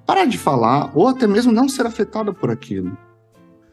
parar 0.09 0.25
de 0.25 0.39
falar 0.39 0.91
ou 0.95 1.07
até 1.07 1.27
mesmo 1.27 1.53
não 1.53 1.69
ser 1.69 1.85
afetada 1.85 2.33
por 2.33 2.51
aquilo? 2.51 2.97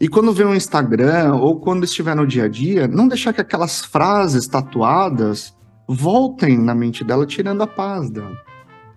E 0.01 0.09
quando 0.09 0.33
vê 0.33 0.43
um 0.43 0.53
Instagram 0.53 1.35
ou 1.35 1.61
quando 1.61 1.85
estiver 1.85 2.13
no 2.13 2.27
dia 2.27 2.43
a 2.43 2.47
dia, 2.49 2.89
não 2.89 3.07
deixar 3.07 3.31
que 3.31 3.39
aquelas 3.39 3.85
frases 3.85 4.45
tatuadas 4.45 5.55
voltem 5.87 6.57
na 6.57 6.75
mente 6.75 7.05
dela, 7.05 7.25
tirando 7.25 7.63
a 7.63 7.67
paz 7.67 8.09
dela. 8.09 8.37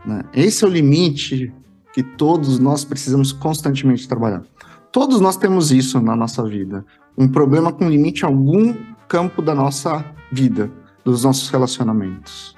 Né? 0.04 0.24
Esse 0.34 0.64
é 0.64 0.66
o 0.66 0.70
limite 0.70 1.54
que 1.92 2.02
todos 2.02 2.58
nós 2.58 2.84
precisamos 2.84 3.30
constantemente 3.30 4.08
trabalhar. 4.08 4.42
Todos 4.90 5.20
nós 5.20 5.36
temos 5.36 5.70
isso 5.70 6.00
na 6.00 6.16
nossa 6.16 6.42
vida. 6.42 6.84
Um 7.16 7.28
problema 7.28 7.72
com 7.72 7.88
limite 7.88 8.24
a 8.24 8.28
algum 8.28 8.74
campo 9.06 9.40
da 9.40 9.54
nossa 9.54 10.04
vida, 10.32 10.72
dos 11.04 11.22
nossos 11.22 11.48
relacionamentos. 11.50 12.56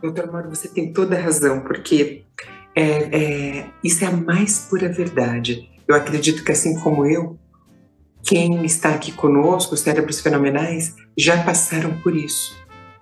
Doutor 0.00 0.32
Mauro, 0.32 0.48
você 0.48 0.68
tem 0.68 0.90
toda 0.90 1.18
a 1.18 1.20
razão, 1.20 1.60
porque 1.60 2.24
é, 2.74 2.82
é, 2.82 3.66
isso 3.82 4.04
é 4.04 4.08
a 4.08 4.12
mais 4.12 4.58
pura 4.60 4.88
verdade. 4.88 5.68
Eu 5.86 5.94
acredito 5.94 6.44
que, 6.44 6.52
assim 6.52 6.78
como 6.80 7.06
eu, 7.06 7.38
quem 8.22 8.64
está 8.64 8.90
aqui 8.90 9.12
conosco, 9.12 9.74
os 9.74 9.80
cérebros 9.80 10.20
fenomenais, 10.20 10.94
já 11.16 11.42
passaram 11.42 11.98
por 12.00 12.14
isso. 12.14 12.56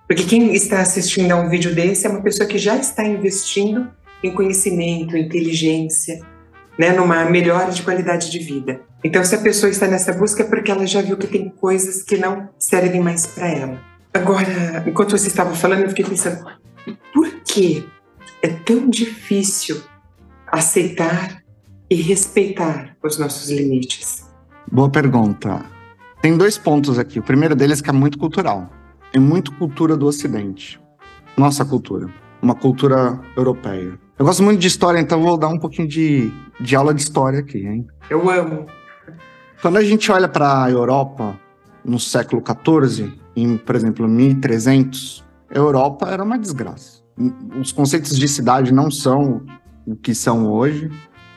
Porque 0.07 0.23
quem 0.23 0.53
está 0.53 0.79
assistindo 0.79 1.31
a 1.31 1.35
um 1.35 1.49
vídeo 1.49 1.75
desse 1.75 2.07
é 2.07 2.09
uma 2.09 2.21
pessoa 2.21 2.47
que 2.47 2.57
já 2.57 2.77
está 2.77 3.03
investindo 3.03 3.89
em 4.23 4.33
conhecimento, 4.33 5.17
inteligência, 5.17 6.21
né, 6.77 6.91
numa 6.91 7.25
melhora 7.25 7.71
de 7.71 7.83
qualidade 7.83 8.31
de 8.31 8.39
vida. 8.39 8.81
Então, 9.03 9.23
se 9.23 9.35
a 9.35 9.39
pessoa 9.39 9.69
está 9.69 9.87
nessa 9.87 10.13
busca, 10.13 10.43
é 10.43 10.45
porque 10.45 10.71
ela 10.71 10.85
já 10.87 11.01
viu 11.01 11.17
que 11.17 11.27
tem 11.27 11.49
coisas 11.49 12.03
que 12.03 12.17
não 12.17 12.49
servem 12.57 13.01
mais 13.01 13.27
para 13.27 13.47
ela. 13.47 13.81
Agora, 14.13 14.83
enquanto 14.87 15.11
você 15.11 15.27
estava 15.27 15.53
falando, 15.55 15.81
eu 15.81 15.89
fiquei 15.89 16.05
pensando, 16.05 16.45
por 17.13 17.29
que 17.41 17.85
é 18.47 18.53
tão 18.65 18.89
difícil 18.89 19.81
aceitar 20.47 21.43
e 21.89 21.95
respeitar 21.95 22.95
os 23.03 23.17
nossos 23.17 23.49
limites? 23.49 24.25
Boa 24.71 24.89
pergunta. 24.89 25.65
Tem 26.21 26.37
dois 26.37 26.57
pontos 26.57 26.97
aqui. 26.97 27.19
O 27.19 27.23
primeiro 27.23 27.55
deles 27.55 27.79
é 27.79 27.83
que 27.83 27.89
é 27.89 27.93
muito 27.93 28.17
cultural. 28.17 28.69
É 29.13 29.19
muito 29.19 29.51
cultura 29.55 29.97
do 29.97 30.05
Ocidente. 30.05 30.79
Nossa 31.35 31.65
cultura. 31.65 32.09
Uma 32.41 32.55
cultura 32.55 33.19
europeia. 33.35 33.99
Eu 34.17 34.25
gosto 34.25 34.41
muito 34.41 34.59
de 34.59 34.67
história, 34.67 34.99
então 34.99 35.21
vou 35.21 35.37
dar 35.37 35.49
um 35.49 35.59
pouquinho 35.59 35.87
de, 35.87 36.31
de 36.59 36.75
aula 36.75 36.93
de 36.93 37.01
história 37.01 37.39
aqui, 37.39 37.65
hein? 37.65 37.85
Eu 38.09 38.29
amo. 38.29 38.65
Quando 39.61 39.77
a 39.77 39.83
gente 39.83 40.09
olha 40.11 40.27
para 40.27 40.63
a 40.63 40.71
Europa 40.71 41.37
no 41.83 41.99
século 41.99 42.41
XIV, 42.41 43.13
em, 43.35 43.57
por 43.57 43.75
exemplo, 43.75 44.07
1300, 44.07 45.25
a 45.53 45.57
Europa 45.57 46.09
era 46.09 46.23
uma 46.23 46.37
desgraça. 46.39 47.06
Os 47.59 47.71
conceitos 47.71 48.17
de 48.17 48.27
cidade 48.27 48.73
não 48.73 48.91
são 48.91 49.41
o 49.85 49.95
que 49.95 50.13
são 50.13 50.51
hoje. 50.51 50.89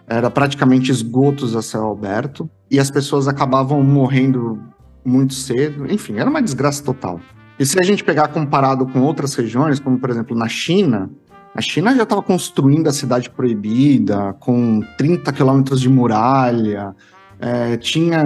Era 0.07 0.31
praticamente 0.31 0.91
esgotos 0.91 1.55
a 1.55 1.63
céu 1.63 1.93
aberto 1.93 2.51
e 2.71 2.79
as 2.79 2.91
pessoas 2.91 3.29
acabavam 3.29 3.83
morrendo 3.83 4.59
muito 5.05 5.35
cedo. 5.35 5.91
Enfim, 5.91 6.19
era 6.19 6.29
uma 6.29 6.43
desgraça 6.43 6.83
total. 6.83 7.21
E 7.59 7.65
se 7.65 7.79
a 7.79 7.83
gente 7.83 8.03
pegar 8.03 8.29
comparado 8.29 8.87
com 8.87 9.01
outras 9.01 9.35
regiões, 9.35 9.79
como 9.79 9.99
por 9.99 10.11
exemplo 10.11 10.37
na 10.37 10.49
China, 10.49 11.11
a 11.55 11.61
China 11.61 11.95
já 11.95 12.05
estava 12.05 12.23
construindo 12.23 12.89
a 12.89 12.93
cidade 12.93 13.29
proibida, 13.29 14.35
com 14.41 14.81
30 14.97 15.33
quilômetros 15.33 15.81
de 15.81 15.89
muralha, 15.89 16.95
é, 17.41 17.77
tinha 17.77 18.23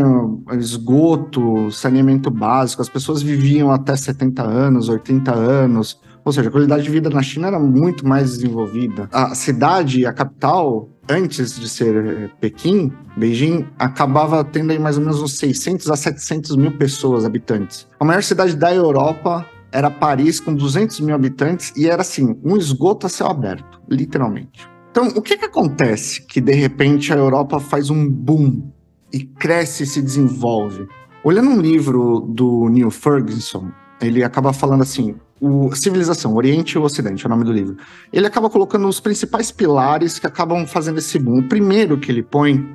esgoto, 0.52 1.70
saneamento 1.70 2.30
básico, 2.30 2.82
as 2.82 2.88
pessoas 2.88 3.22
viviam 3.22 3.70
até 3.70 3.96
70 3.96 4.42
anos, 4.42 4.88
80 4.88 5.32
anos, 5.32 6.00
ou 6.24 6.32
seja, 6.32 6.48
a 6.48 6.52
qualidade 6.52 6.84
de 6.84 6.90
vida 6.90 7.10
na 7.10 7.22
China 7.22 7.48
era 7.48 7.58
muito 7.58 8.06
mais 8.06 8.36
desenvolvida. 8.36 9.08
A 9.12 9.34
cidade, 9.34 10.06
a 10.06 10.12
capital, 10.12 10.88
antes 11.08 11.58
de 11.58 11.68
ser 11.68 11.94
é, 11.96 12.30
Pequim, 12.40 12.90
Beijing, 13.16 13.66
acabava 13.78 14.42
tendo 14.42 14.70
aí 14.70 14.78
mais 14.78 14.96
ou 14.96 15.02
menos 15.02 15.20
uns 15.20 15.36
600 15.36 15.90
a 15.90 15.96
700 15.96 16.56
mil 16.56 16.72
pessoas, 16.72 17.24
habitantes. 17.24 17.86
A 18.00 18.04
maior 18.04 18.22
cidade 18.22 18.56
da 18.56 18.74
Europa 18.74 19.46
era 19.70 19.90
Paris 19.90 20.40
com 20.40 20.54
200 20.54 21.00
mil 21.00 21.14
habitantes 21.14 21.72
e 21.76 21.88
era 21.88 22.00
assim, 22.00 22.38
um 22.42 22.56
esgoto 22.56 23.06
a 23.06 23.10
céu 23.10 23.26
aberto, 23.26 23.80
literalmente. 23.88 24.68
Então, 24.90 25.08
o 25.08 25.20
que 25.20 25.36
que 25.36 25.44
acontece 25.44 26.22
que 26.22 26.40
de 26.40 26.54
repente 26.54 27.12
a 27.12 27.16
Europa 27.16 27.58
faz 27.58 27.90
um 27.90 28.08
boom 28.08 28.70
e 29.12 29.24
cresce 29.24 29.82
e 29.82 29.86
se 29.86 30.00
desenvolve? 30.00 30.86
Olhando 31.24 31.50
um 31.50 31.60
livro 31.60 32.20
do 32.20 32.68
Neil 32.68 32.90
Ferguson, 32.90 33.70
ele 34.00 34.22
acaba 34.22 34.52
falando 34.52 34.82
assim, 34.82 35.16
o 35.40 35.74
Civilização, 35.74 36.34
Oriente 36.34 36.72
e 36.72 36.78
Ocidente, 36.78 37.24
é 37.24 37.26
o 37.26 37.30
nome 37.30 37.44
do 37.44 37.52
livro. 37.52 37.76
Ele 38.12 38.26
acaba 38.26 38.48
colocando 38.48 38.86
os 38.88 39.00
principais 39.00 39.50
pilares 39.50 40.18
que 40.18 40.26
acabam 40.26 40.66
fazendo 40.66 40.98
esse 40.98 41.18
boom. 41.18 41.40
O 41.40 41.48
primeiro 41.48 41.98
que 41.98 42.10
ele 42.10 42.22
põe 42.22 42.66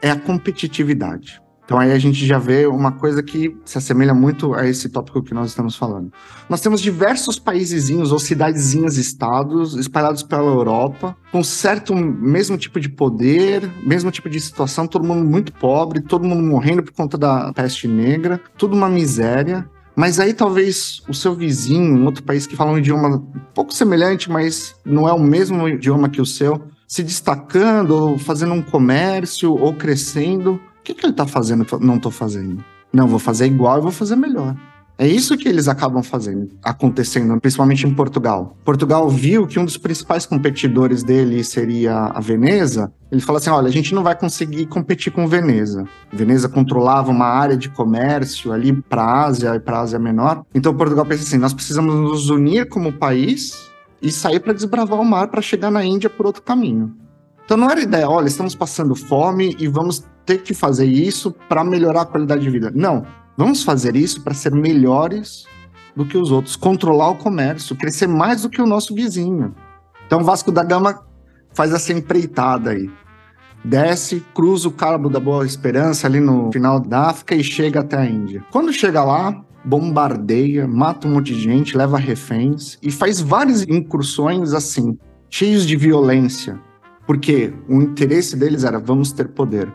é 0.00 0.10
a 0.10 0.18
competitividade. 0.18 1.40
Então 1.68 1.78
aí 1.78 1.92
a 1.92 1.98
gente 1.98 2.24
já 2.24 2.38
vê 2.38 2.66
uma 2.66 2.92
coisa 2.92 3.22
que 3.22 3.54
se 3.62 3.76
assemelha 3.76 4.14
muito 4.14 4.54
a 4.54 4.66
esse 4.66 4.88
tópico 4.88 5.22
que 5.22 5.34
nós 5.34 5.50
estamos 5.50 5.76
falando. 5.76 6.10
Nós 6.48 6.62
temos 6.62 6.80
diversos 6.80 7.38
paísezinhos 7.38 8.10
ou 8.10 8.18
cidadezinhas 8.18 8.96
estados 8.96 9.74
espalhados 9.74 10.22
pela 10.22 10.50
Europa, 10.50 11.14
com 11.30 11.44
certo 11.44 11.94
mesmo 11.94 12.56
tipo 12.56 12.80
de 12.80 12.88
poder, 12.88 13.70
mesmo 13.84 14.10
tipo 14.10 14.30
de 14.30 14.40
situação, 14.40 14.86
todo 14.86 15.06
mundo 15.06 15.28
muito 15.28 15.52
pobre, 15.52 16.00
todo 16.00 16.26
mundo 16.26 16.42
morrendo 16.42 16.82
por 16.82 16.94
conta 16.94 17.18
da 17.18 17.52
peste 17.52 17.86
negra, 17.86 18.40
tudo 18.56 18.74
uma 18.74 18.88
miséria. 18.88 19.68
Mas 19.98 20.20
aí 20.20 20.32
talvez 20.32 21.02
o 21.08 21.12
seu 21.12 21.34
vizinho, 21.34 21.98
um 21.98 22.04
outro 22.04 22.22
país 22.22 22.46
que 22.46 22.54
fala 22.54 22.70
um 22.70 22.78
idioma 22.78 23.16
um 23.16 23.40
pouco 23.52 23.74
semelhante, 23.74 24.30
mas 24.30 24.76
não 24.84 25.08
é 25.08 25.12
o 25.12 25.18
mesmo 25.18 25.68
idioma 25.68 26.08
que 26.08 26.20
o 26.20 26.26
seu, 26.26 26.62
se 26.86 27.02
destacando, 27.02 27.90
ou 27.90 28.18
fazendo 28.18 28.54
um 28.54 28.62
comércio, 28.62 29.52
ou 29.52 29.74
crescendo, 29.74 30.60
que, 30.88 30.94
que 30.94 31.04
ele 31.04 31.12
está 31.12 31.26
fazendo 31.26 31.64
que 31.64 31.72
eu 31.74 31.80
não 31.80 31.96
estou 31.96 32.10
fazendo? 32.10 32.64
Não, 32.92 33.06
vou 33.06 33.18
fazer 33.18 33.46
igual 33.46 33.78
e 33.78 33.82
vou 33.82 33.90
fazer 33.90 34.16
melhor. 34.16 34.56
É 35.00 35.06
isso 35.06 35.38
que 35.38 35.48
eles 35.48 35.68
acabam 35.68 36.02
fazendo, 36.02 36.50
acontecendo, 36.60 37.40
principalmente 37.40 37.86
em 37.86 37.94
Portugal. 37.94 38.56
Portugal 38.64 39.08
viu 39.08 39.46
que 39.46 39.56
um 39.56 39.64
dos 39.64 39.76
principais 39.76 40.26
competidores 40.26 41.04
dele 41.04 41.44
seria 41.44 42.06
a 42.06 42.20
Veneza. 42.20 42.92
Ele 43.08 43.20
falou 43.20 43.38
assim: 43.38 43.48
olha, 43.48 43.68
a 43.68 43.70
gente 43.70 43.94
não 43.94 44.02
vai 44.02 44.18
conseguir 44.18 44.66
competir 44.66 45.12
com 45.12 45.28
Veneza. 45.28 45.84
Veneza 46.12 46.48
controlava 46.48 47.12
uma 47.12 47.26
área 47.26 47.56
de 47.56 47.68
comércio 47.68 48.52
ali 48.52 48.72
para 48.72 49.04
a 49.04 49.26
Ásia 49.26 49.54
e 49.54 49.60
para 49.60 49.78
a 49.78 49.82
Ásia 49.82 50.00
Menor. 50.00 50.44
Então 50.52 50.74
Portugal 50.74 51.06
pensa 51.06 51.22
assim: 51.22 51.38
nós 51.38 51.54
precisamos 51.54 51.94
nos 51.94 52.28
unir 52.28 52.68
como 52.68 52.92
país 52.92 53.70
e 54.02 54.10
sair 54.10 54.40
para 54.40 54.52
desbravar 54.52 55.00
o 55.00 55.04
mar 55.04 55.28
para 55.28 55.40
chegar 55.40 55.70
na 55.70 55.84
Índia 55.84 56.10
por 56.10 56.26
outro 56.26 56.42
caminho. 56.42 56.92
Então 57.44 57.56
não 57.56 57.70
era 57.70 57.80
ideia, 57.80 58.10
olha, 58.10 58.26
estamos 58.26 58.54
passando 58.54 58.96
fome 58.96 59.56
e 59.60 59.68
vamos 59.68 60.04
ter 60.26 60.42
que 60.42 60.52
fazer 60.52 60.84
isso 60.84 61.34
para 61.48 61.64
melhorar 61.64 62.02
a 62.02 62.06
qualidade 62.06 62.42
de 62.42 62.50
vida. 62.50 62.70
Não, 62.74 63.06
vamos 63.38 63.62
fazer 63.62 63.94
isso 63.94 64.20
para 64.22 64.34
ser 64.34 64.52
melhores 64.52 65.44
do 65.94 66.04
que 66.04 66.18
os 66.18 66.32
outros, 66.32 66.56
controlar 66.56 67.10
o 67.10 67.16
comércio, 67.16 67.76
crescer 67.76 68.08
mais 68.08 68.42
do 68.42 68.50
que 68.50 68.60
o 68.60 68.66
nosso 68.66 68.92
vizinho. 68.92 69.54
Então 70.06 70.24
Vasco 70.24 70.50
da 70.50 70.64
Gama 70.64 71.06
faz 71.54 71.72
essa 71.72 71.92
empreitada 71.92 72.70
aí. 72.70 72.90
Desce, 73.64 74.24
cruza 74.34 74.68
o 74.68 74.72
Cabo 74.72 75.08
da 75.08 75.20
Boa 75.20 75.46
Esperança 75.46 76.06
ali 76.06 76.20
no 76.20 76.50
final 76.52 76.80
da 76.80 77.10
África 77.10 77.34
e 77.34 77.44
chega 77.44 77.80
até 77.80 77.96
a 77.96 78.06
Índia. 78.06 78.44
Quando 78.50 78.72
chega 78.72 79.04
lá, 79.04 79.44
bombardeia, 79.64 80.66
mata 80.66 81.06
um 81.06 81.12
monte 81.12 81.34
de 81.34 81.40
gente, 81.40 81.76
leva 81.76 81.98
reféns 81.98 82.76
e 82.82 82.90
faz 82.90 83.20
várias 83.20 83.62
incursões 83.62 84.52
assim, 84.52 84.98
cheios 85.30 85.66
de 85.66 85.76
violência, 85.76 86.60
porque 87.06 87.52
o 87.68 87.82
interesse 87.82 88.36
deles 88.36 88.64
era 88.64 88.78
vamos 88.78 89.12
ter 89.12 89.28
poder, 89.28 89.72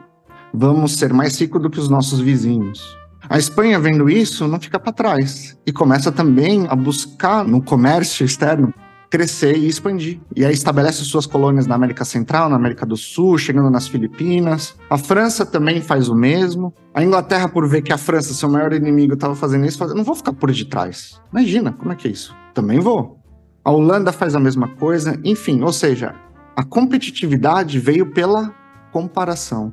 vamos 0.54 0.98
ser 0.98 1.14
mais 1.14 1.40
ricos 1.40 1.62
do 1.62 1.70
que 1.70 1.80
os 1.80 1.90
nossos 1.90 2.20
vizinhos. 2.20 3.03
A 3.30 3.38
Espanha, 3.38 3.80
vendo 3.80 4.10
isso, 4.10 4.48
não 4.48 4.60
fica 4.60 4.80
para 4.80 4.92
trás 4.92 5.58
e 5.66 5.72
começa 5.72 6.12
também 6.12 6.66
a 6.70 6.76
buscar 6.76 7.46
no 7.46 7.62
comércio 7.62 8.26
externo 8.26 8.74
crescer 9.14 9.56
e 9.56 9.68
expandir. 9.68 10.20
E 10.36 10.44
aí 10.44 10.52
estabelece 10.52 11.06
suas 11.06 11.28
colônias 11.28 11.68
na 11.68 11.76
América 11.76 12.04
Central, 12.04 12.50
na 12.50 12.56
América 12.56 12.84
do 12.84 12.98
Sul, 12.98 13.38
chegando 13.38 13.70
nas 13.70 13.88
Filipinas. 13.88 14.76
A 14.90 14.98
França 14.98 15.46
também 15.46 15.82
faz 15.82 16.10
o 16.10 16.16
mesmo. 16.16 16.74
A 16.96 17.04
Inglaterra, 17.04 17.48
por 17.48 17.68
ver 17.68 17.84
que 17.84 17.94
a 17.94 17.98
França, 17.98 18.34
seu 18.34 18.50
maior 18.50 18.74
inimigo, 18.74 19.14
estava 19.14 19.36
fazendo 19.36 19.68
isso, 19.68 19.78
faz... 19.78 19.94
não 19.94 20.04
vou 20.04 20.16
ficar 20.16 20.34
por 20.34 20.52
detrás. 20.52 21.22
Imagina, 21.32 21.72
como 21.72 21.92
é 21.92 21.96
que 21.96 22.08
é 22.08 22.12
isso? 22.12 22.36
Também 22.56 22.80
vou. 22.80 23.20
A 23.64 23.72
Holanda 23.72 24.12
faz 24.12 24.34
a 24.34 24.40
mesma 24.40 24.68
coisa. 24.68 25.20
Enfim, 25.24 25.62
ou 25.62 25.72
seja, 25.72 26.16
a 26.56 26.64
competitividade 26.64 27.78
veio 27.78 28.08
pela 28.08 28.52
comparação. 28.92 29.72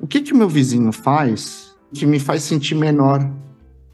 O 0.00 0.06
que 0.06 0.22
que 0.22 0.32
meu 0.32 0.48
vizinho 0.48 0.90
faz 0.90 1.69
que 1.92 2.06
me 2.06 2.18
faz 2.18 2.42
sentir 2.42 2.74
menor? 2.74 3.28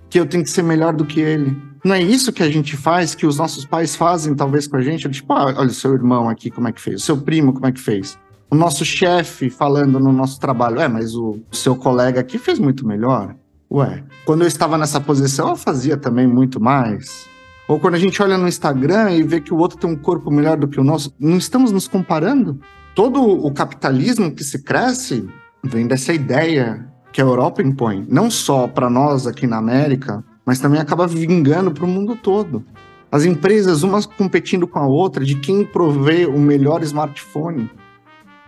Que 0.09 0.21
eu 0.21 0.27
tenho 0.27 0.45
que 0.45 0.51
ser 0.51 0.63
melhor 0.63 0.93
do 0.93 1.05
que 1.05 1.21
ele? 1.21 1.57
Não 1.85 1.95
é 1.95 2.03
isso 2.03 2.33
que 2.33 2.43
a 2.43 2.51
gente 2.51 2.77
faz, 2.77 3.15
que 3.15 3.27
os 3.27 3.39
nossos 3.39 3.65
pais 3.65 3.95
fazem 3.95 4.35
talvez 4.35 4.67
com 4.67 4.77
a 4.77 4.83
gente? 4.83 5.09
Tipo, 5.09 5.33
ah, 5.33 5.55
olha 5.57 5.69
o 5.69 5.71
seu 5.71 5.95
irmão 5.95 6.29
aqui 6.29 6.51
como 6.51 6.69
é 6.69 6.73
que 6.73 6.81
fez, 6.81 7.03
o 7.03 7.05
seu 7.05 7.17
primo 7.17 7.53
como 7.53 7.67
é 7.67 7.73
que 7.73 7.81
fez. 7.81 8.19
O 8.51 8.55
nosso 8.55 8.85
chefe 8.85 9.51
falando 9.51 9.99
no 9.99 10.13
nosso 10.13 10.39
trabalho, 10.39 10.81
é, 10.81 10.89
mas 10.89 11.15
o 11.15 11.39
seu 11.51 11.77
colega 11.77 12.21
aqui 12.21 12.39
fez 12.39 12.59
muito 12.59 12.87
melhor. 12.87 13.35
Ué, 13.71 14.05
quando 14.25 14.43
eu 14.43 14.49
estava 14.49 14.79
nessa 14.79 15.01
posição, 15.01 15.51
eu 15.51 15.57
fazia 15.57 15.97
também 15.97 16.27
muito 16.27 16.61
mais. 16.61 17.27
Ou 17.69 17.81
quando 17.81 17.95
a 17.95 17.99
gente 17.99 18.23
olha 18.23 18.39
no 18.39 18.47
Instagram 18.47 19.11
e 19.13 19.23
vê 19.25 19.41
que 19.41 19.53
o 19.53 19.57
outro 19.57 19.77
tem 19.77 19.91
um 19.91 19.97
corpo 19.97 20.31
melhor 20.31 20.57
do 20.57 20.69
que 20.69 20.79
o 20.79 20.85
nosso, 20.85 21.13
não 21.19 21.37
estamos 21.37 21.73
nos 21.73 21.89
comparando? 21.89 22.61
Todo 22.95 23.21
o 23.21 23.53
capitalismo 23.53 24.31
que 24.31 24.45
se 24.45 24.63
cresce 24.63 25.29
vem 25.65 25.87
dessa 25.87 26.13
ideia 26.13 26.87
que 27.17 27.23
a 27.23 27.25
Europa 27.25 27.63
impõe, 27.63 28.05
não 28.11 28.31
só 28.31 28.69
para 28.69 28.91
nós 28.91 29.27
aqui 29.27 29.47
na 29.47 29.57
América, 29.57 30.23
mas 30.45 30.59
também 30.59 30.79
acaba 30.79 31.07
vingando 31.07 31.71
para 31.71 31.87
o 31.87 31.89
mundo 31.89 32.15
todo. 32.15 32.63
As 33.11 33.25
empresas, 33.25 33.83
umas 33.83 34.05
competindo 34.05 34.69
com 34.69 34.79
a 34.79 34.87
outra, 34.87 35.25
de 35.25 35.37
quem 35.37 35.65
provê 35.65 36.27
o 36.27 36.39
melhor 36.39 36.83
smartphone. 36.83 37.71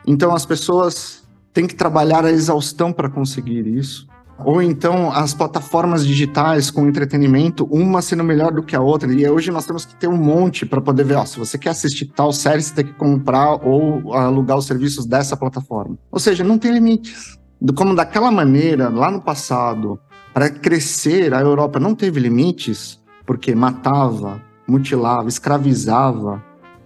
Então 0.06 0.34
as 0.34 0.44
pessoas 0.44 1.26
têm 1.50 1.66
que 1.66 1.74
trabalhar 1.74 2.26
a 2.26 2.30
exaustão 2.30 2.92
para 2.92 3.08
conseguir 3.08 3.66
isso. 3.66 4.06
Ou 4.44 4.60
então 4.60 5.10
as 5.12 5.32
plataformas 5.32 6.06
digitais 6.06 6.70
com 6.70 6.86
entretenimento, 6.86 7.64
uma 7.70 8.02
sendo 8.02 8.22
melhor 8.22 8.52
do 8.52 8.62
que 8.62 8.76
a 8.76 8.82
outra. 8.82 9.10
E 9.10 9.26
hoje 9.26 9.50
nós 9.50 9.64
temos 9.64 9.86
que 9.86 9.96
ter 9.96 10.08
um 10.08 10.18
monte 10.18 10.66
para 10.66 10.82
poder 10.82 11.04
ver, 11.04 11.14
ó, 11.14 11.24
se 11.24 11.38
você 11.38 11.56
quer 11.56 11.70
assistir 11.70 12.12
tal 12.14 12.34
série, 12.34 12.60
você 12.60 12.74
tem 12.74 12.84
que 12.84 12.92
comprar 12.92 13.66
ou 13.66 14.12
alugar 14.12 14.58
os 14.58 14.66
serviços 14.66 15.06
dessa 15.06 15.38
plataforma. 15.38 15.96
Ou 16.12 16.20
seja, 16.20 16.44
não 16.44 16.58
tem 16.58 16.70
limites. 16.70 17.38
Como 17.74 17.94
daquela 17.94 18.30
maneira, 18.30 18.88
lá 18.88 19.10
no 19.10 19.20
passado, 19.20 19.98
para 20.32 20.48
crescer, 20.48 21.34
a 21.34 21.40
Europa 21.40 21.80
não 21.80 21.94
teve 21.94 22.20
limites, 22.20 23.00
porque 23.26 23.54
matava, 23.54 24.40
mutilava, 24.66 25.28
escravizava 25.28 26.42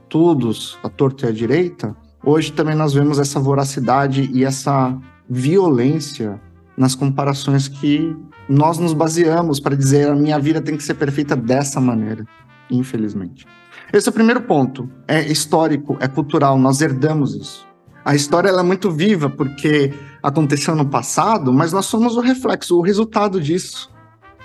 todos 0.08 0.78
a 0.82 0.88
torta 0.88 1.26
e 1.26 1.28
a 1.28 1.32
direita. 1.32 1.94
Hoje 2.24 2.52
também 2.52 2.74
nós 2.74 2.94
vemos 2.94 3.18
essa 3.18 3.38
voracidade 3.38 4.30
e 4.32 4.44
essa 4.44 4.98
violência 5.28 6.40
nas 6.76 6.94
comparações 6.94 7.68
que 7.68 8.16
nós 8.48 8.78
nos 8.78 8.92
baseamos 8.94 9.60
para 9.60 9.76
dizer 9.76 10.08
a 10.08 10.14
minha 10.14 10.38
vida 10.38 10.60
tem 10.60 10.76
que 10.76 10.82
ser 10.82 10.94
perfeita 10.94 11.36
dessa 11.36 11.80
maneira, 11.80 12.24
infelizmente. 12.70 13.46
Esse 13.92 14.08
é 14.08 14.10
o 14.10 14.14
primeiro 14.14 14.42
ponto. 14.42 14.88
É 15.06 15.20
histórico, 15.20 15.98
é 16.00 16.08
cultural, 16.08 16.58
nós 16.58 16.80
herdamos 16.80 17.34
isso. 17.34 17.71
A 18.04 18.14
história 18.14 18.48
é 18.48 18.62
muito 18.62 18.90
viva 18.90 19.30
porque 19.30 19.92
aconteceu 20.22 20.74
no 20.74 20.86
passado, 20.86 21.52
mas 21.52 21.72
nós 21.72 21.86
somos 21.86 22.16
o 22.16 22.20
reflexo, 22.20 22.76
o 22.76 22.82
resultado 22.82 23.40
disso. 23.40 23.90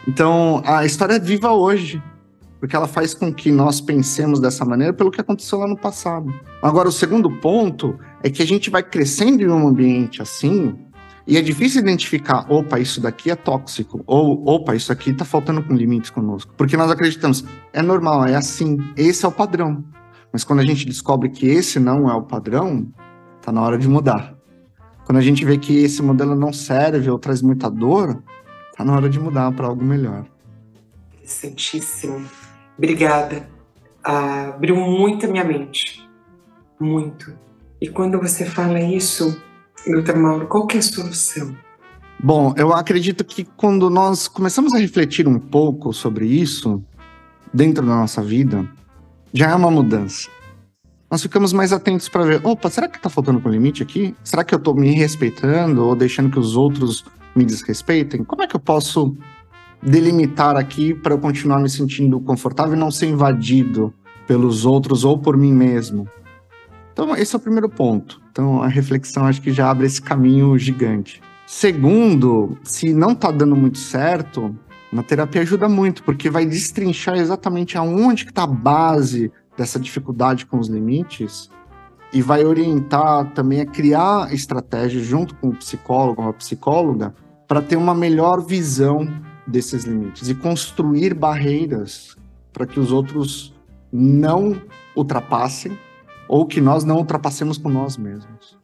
Então, 0.07 0.61
a 0.65 0.85
história 0.85 1.15
é 1.15 1.19
viva 1.19 1.51
hoje, 1.51 2.01
porque 2.59 2.75
ela 2.75 2.87
faz 2.87 3.13
com 3.13 3.33
que 3.33 3.51
nós 3.51 3.81
pensemos 3.81 4.39
dessa 4.39 4.63
maneira 4.63 4.93
pelo 4.93 5.11
que 5.11 5.19
aconteceu 5.19 5.59
lá 5.59 5.67
no 5.67 5.77
passado. 5.77 6.33
Agora, 6.61 6.87
o 6.87 6.91
segundo 6.91 7.29
ponto 7.29 7.97
é 8.23 8.29
que 8.29 8.41
a 8.41 8.45
gente 8.45 8.69
vai 8.69 8.83
crescendo 8.83 9.41
em 9.43 9.47
um 9.47 9.67
ambiente 9.67 10.21
assim, 10.21 10.75
e 11.25 11.35
é 11.35 11.41
difícil 11.41 11.81
identificar, 11.81 12.45
opa, 12.49 12.79
isso 12.79 13.01
daqui 13.01 13.29
é 13.29 13.35
tóxico, 13.35 14.01
ou 14.07 14.47
opa, 14.47 14.75
isso 14.75 14.93
aqui 14.93 15.11
tá 15.13 15.25
faltando 15.25 15.61
com 15.61 15.73
limites 15.73 16.09
conosco. 16.09 16.53
Porque 16.55 16.77
nós 16.77 16.89
acreditamos, 16.89 17.43
é 17.73 17.81
normal, 17.81 18.25
é 18.25 18.35
assim, 18.35 18.77
esse 18.95 19.25
é 19.25 19.27
o 19.27 19.31
padrão. 19.31 19.83
Mas 20.31 20.45
quando 20.45 20.59
a 20.59 20.65
gente 20.65 20.85
descobre 20.85 21.29
que 21.29 21.45
esse 21.47 21.79
não 21.79 22.09
é 22.09 22.13
o 22.13 22.21
padrão, 22.21 22.87
tá 23.47 23.51
na 23.53 23.61
hora 23.61 23.77
de 23.77 23.87
mudar. 23.87 24.35
Quando 25.05 25.19
a 25.19 25.21
gente 25.21 25.45
vê 25.45 25.57
que 25.57 25.77
esse 25.77 26.03
modelo 26.03 26.35
não 26.35 26.51
serve 26.51 27.09
ou 27.09 27.17
traz 27.17 27.41
muita 27.41 27.71
dor, 27.71 28.21
tá 28.75 28.83
na 28.83 28.93
hora 28.93 29.09
de 29.09 29.17
mudar 29.17 29.53
para 29.53 29.67
algo 29.67 29.81
melhor. 29.81 30.25
Interessantíssimo. 31.13 32.25
Obrigada. 32.77 33.47
Ah, 34.03 34.49
abriu 34.49 34.75
muito 34.75 35.25
a 35.25 35.29
minha 35.29 35.45
mente. 35.45 36.05
Muito. 36.77 37.33
E 37.79 37.87
quando 37.87 38.19
você 38.19 38.43
fala 38.43 38.81
isso, 38.81 39.41
Doutor 39.87 40.17
Mauro, 40.17 40.47
qual 40.47 40.67
que 40.67 40.75
é 40.75 40.79
a 40.79 40.83
solução? 40.83 41.55
Bom, 42.21 42.53
eu 42.57 42.73
acredito 42.73 43.23
que 43.23 43.45
quando 43.45 43.89
nós 43.89 44.27
começamos 44.27 44.73
a 44.73 44.77
refletir 44.77 45.25
um 45.25 45.39
pouco 45.39 45.93
sobre 45.93 46.25
isso 46.25 46.83
dentro 47.53 47.85
da 47.85 47.95
nossa 47.95 48.21
vida, 48.21 48.69
já 49.33 49.51
é 49.51 49.55
uma 49.55 49.71
mudança. 49.71 50.29
Nós 51.09 51.21
ficamos 51.21 51.53
mais 51.53 51.71
atentos 51.71 52.09
para 52.09 52.25
ver, 52.25 52.41
opa, 52.43 52.69
será 52.69 52.85
que 52.85 52.97
está 52.97 53.09
faltando 53.09 53.39
com 53.39 53.47
limite 53.47 53.81
aqui? 53.81 54.13
Será 54.25 54.43
que 54.43 54.53
eu 54.53 54.57
estou 54.57 54.75
me 54.75 54.91
respeitando 54.91 55.85
ou 55.85 55.95
deixando 55.95 56.29
que 56.29 56.37
os 56.37 56.57
outros 56.57 57.05
me 57.33 57.45
desrespeitem? 57.45 58.25
Como 58.25 58.43
é 58.43 58.47
que 58.47 58.57
eu 58.57 58.59
posso 58.59 59.15
delimitar 59.81 60.57
aqui 60.57 60.93
para 60.93 61.13
eu 61.13 61.17
continuar 61.17 61.59
me 61.59 61.69
sentindo 61.69 62.19
confortável 62.19 62.73
e 62.73 62.79
não 62.79 62.91
ser 62.91 63.07
invadido 63.07 63.93
pelos 64.27 64.65
outros 64.65 65.05
ou 65.05 65.17
por 65.17 65.37
mim 65.37 65.53
mesmo? 65.53 66.09
Então, 66.91 67.15
esse 67.15 67.33
é 67.33 67.37
o 67.37 67.41
primeiro 67.41 67.69
ponto. 67.69 68.21
Então, 68.29 68.61
a 68.61 68.67
reflexão 68.67 69.25
acho 69.25 69.41
que 69.41 69.53
já 69.53 69.69
abre 69.69 69.87
esse 69.87 70.01
caminho 70.01 70.57
gigante. 70.57 71.21
Segundo, 71.45 72.57
se 72.63 72.91
não 72.91 73.13
está 73.13 73.31
dando 73.31 73.55
muito 73.55 73.77
certo, 73.77 74.53
uma 74.91 75.03
terapia 75.03 75.41
ajuda 75.41 75.69
muito, 75.69 76.03
porque 76.03 76.29
vai 76.29 76.45
destrinchar 76.45 77.15
exatamente 77.15 77.77
aonde 77.77 78.25
que 78.25 78.31
está 78.31 78.43
a 78.43 78.47
base 78.47 79.31
dessa 79.57 79.79
dificuldade 79.79 80.45
com 80.45 80.59
os 80.59 80.67
limites 80.67 81.49
e 82.13 82.21
vai 82.21 82.45
orientar 82.45 83.31
também 83.33 83.61
a 83.61 83.65
criar 83.65 84.33
estratégias 84.33 85.03
junto 85.03 85.35
com 85.35 85.49
o 85.49 85.55
psicólogo 85.55 86.21
ou 86.21 86.29
a 86.29 86.33
psicóloga 86.33 87.13
para 87.47 87.61
ter 87.61 87.75
uma 87.75 87.95
melhor 87.95 88.41
visão 88.41 89.07
desses 89.45 89.83
limites 89.83 90.29
e 90.29 90.35
construir 90.35 91.13
barreiras 91.13 92.15
para 92.53 92.65
que 92.65 92.79
os 92.79 92.91
outros 92.91 93.53
não 93.91 94.61
ultrapassem 94.95 95.77
ou 96.27 96.45
que 96.45 96.59
nós 96.59 96.83
não 96.83 96.97
ultrapassemos 96.97 97.57
com 97.57 97.69
nós 97.69 97.97
mesmos. 97.97 98.57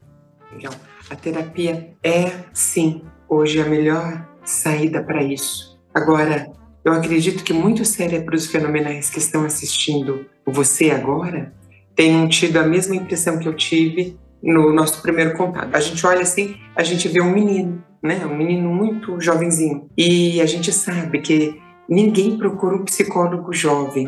Legal. 0.52 0.74
A 1.10 1.16
terapia 1.16 1.94
é, 2.02 2.44
sim, 2.52 3.02
hoje 3.28 3.60
a 3.60 3.64
melhor 3.64 4.26
saída 4.44 5.02
para 5.02 5.22
isso. 5.22 5.78
Agora, 5.94 6.50
eu 6.84 6.92
acredito 6.92 7.42
que 7.42 7.52
muitos 7.52 7.88
cérebros 7.88 8.46
fenomenais 8.46 9.08
que 9.08 9.18
estão 9.18 9.44
assistindo 9.44 10.26
você 10.46 10.90
agora 10.90 11.52
tenham 11.96 12.28
tido 12.28 12.58
a 12.58 12.62
mesma 12.64 12.94
impressão 12.94 13.38
que 13.38 13.48
eu 13.48 13.54
tive 13.54 14.18
no 14.42 14.72
nosso 14.72 15.00
primeiro 15.00 15.34
contato. 15.34 15.74
A 15.74 15.80
gente 15.80 16.06
olha 16.06 16.20
assim, 16.20 16.56
a 16.76 16.82
gente 16.82 17.08
vê 17.08 17.22
um 17.22 17.32
menino, 17.32 17.82
né? 18.02 18.26
Um 18.26 18.36
menino 18.36 18.68
muito 18.68 19.18
jovenzinho. 19.18 19.88
E 19.96 20.40
a 20.42 20.46
gente 20.46 20.70
sabe 20.72 21.20
que 21.20 21.58
ninguém 21.88 22.36
procura 22.36 22.76
um 22.76 22.84
psicólogo 22.84 23.52
jovem. 23.54 24.06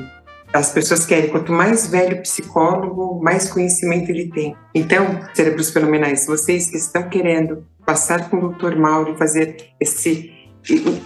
As 0.53 0.73
pessoas 0.73 1.07
querem, 1.07 1.31
quanto 1.31 1.53
mais 1.53 1.87
velho 1.87 2.19
o 2.19 2.23
psicólogo, 2.23 3.21
mais 3.23 3.51
conhecimento 3.51 4.11
ele 4.11 4.29
tem. 4.29 4.55
Então, 4.75 5.21
cérebros 5.33 5.71
fenomenais, 5.71 6.27
vocês 6.27 6.67
que 6.71 6.77
estão 6.77 7.09
querendo 7.09 7.65
passar 7.87 8.29
com 8.29 8.37
o 8.37 8.53
Dr. 8.53 8.77
Mauro 8.77 9.15
e 9.15 9.19
fazer 9.19 9.71
esse 9.81 10.33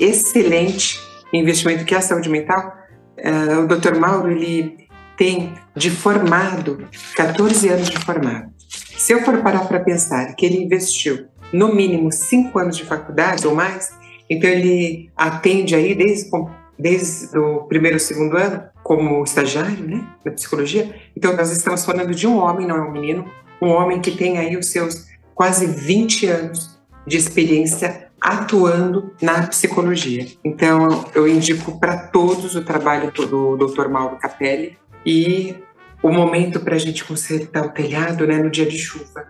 excelente 0.01 1.10
investimento 1.33 1.85
que 1.85 1.95
é 1.95 1.99
a 1.99 2.03
saúde 2.03 2.29
mental, 2.29 2.75
uh, 3.19 3.61
o 3.61 3.67
Dr. 3.67 3.97
Mauro, 3.97 4.31
ele 4.31 4.89
tem 5.17 5.53
de 5.77 5.91
formado 5.91 6.89
14 7.15 7.69
anos 7.69 7.91
de 7.91 7.99
formado. 7.99 8.51
Se 8.97 9.13
eu 9.13 9.23
for 9.23 9.43
parar 9.43 9.67
para 9.67 9.81
pensar 9.81 10.35
que 10.35 10.47
ele 10.47 10.63
investiu 10.63 11.27
no 11.53 11.75
mínimo 11.75 12.13
5 12.13 12.59
anos 12.59 12.77
de 12.77 12.85
faculdade 12.85 13.47
ou 13.47 13.55
mais, 13.55 13.91
então 14.29 14.49
ele 14.49 15.11
atende 15.17 15.75
aí 15.75 15.95
desde, 15.95 16.31
desde 16.79 17.37
o 17.39 17.65
primeiro 17.65 17.97
ou 17.97 18.01
segundo 18.01 18.37
ano 18.37 18.63
como 18.83 19.23
estagiário, 19.25 19.85
né, 19.85 20.07
na 20.25 20.33
psicologia. 20.33 20.95
Então 21.17 21.37
nós 21.37 21.51
estamos 21.51 21.85
falando 21.85 22.15
de 22.15 22.27
um 22.27 22.39
homem, 22.39 22.67
não 22.67 22.77
é 22.77 22.81
um 22.81 22.93
menino, 22.93 23.25
um 23.61 23.69
homem 23.69 24.01
que 24.01 24.13
tem 24.13 24.39
aí 24.39 24.57
os 24.57 24.67
seus 24.67 25.07
quase 25.35 25.67
20 25.67 26.27
anos 26.27 26.81
de 27.07 27.17
experiência 27.17 28.10
atuando 28.21 29.13
na 29.21 29.47
psicologia. 29.47 30.27
Então 30.45 31.07
eu 31.15 31.27
indico 31.27 31.79
para 31.79 31.97
todos 31.97 32.55
o 32.55 32.63
trabalho 32.63 33.11
do 33.13 33.57
Dr. 33.57 33.89
Mauro 33.89 34.17
Capelli, 34.19 34.79
e 35.05 35.57
o 36.03 36.11
momento 36.11 36.61
para 36.61 36.75
a 36.75 36.79
gente 36.79 37.05
consertar 37.05 37.67
o 37.67 37.71
telhado 37.71 38.27
né, 38.27 38.37
no 38.37 38.51
dia 38.51 38.67
de 38.67 38.79
chuva 38.79 39.29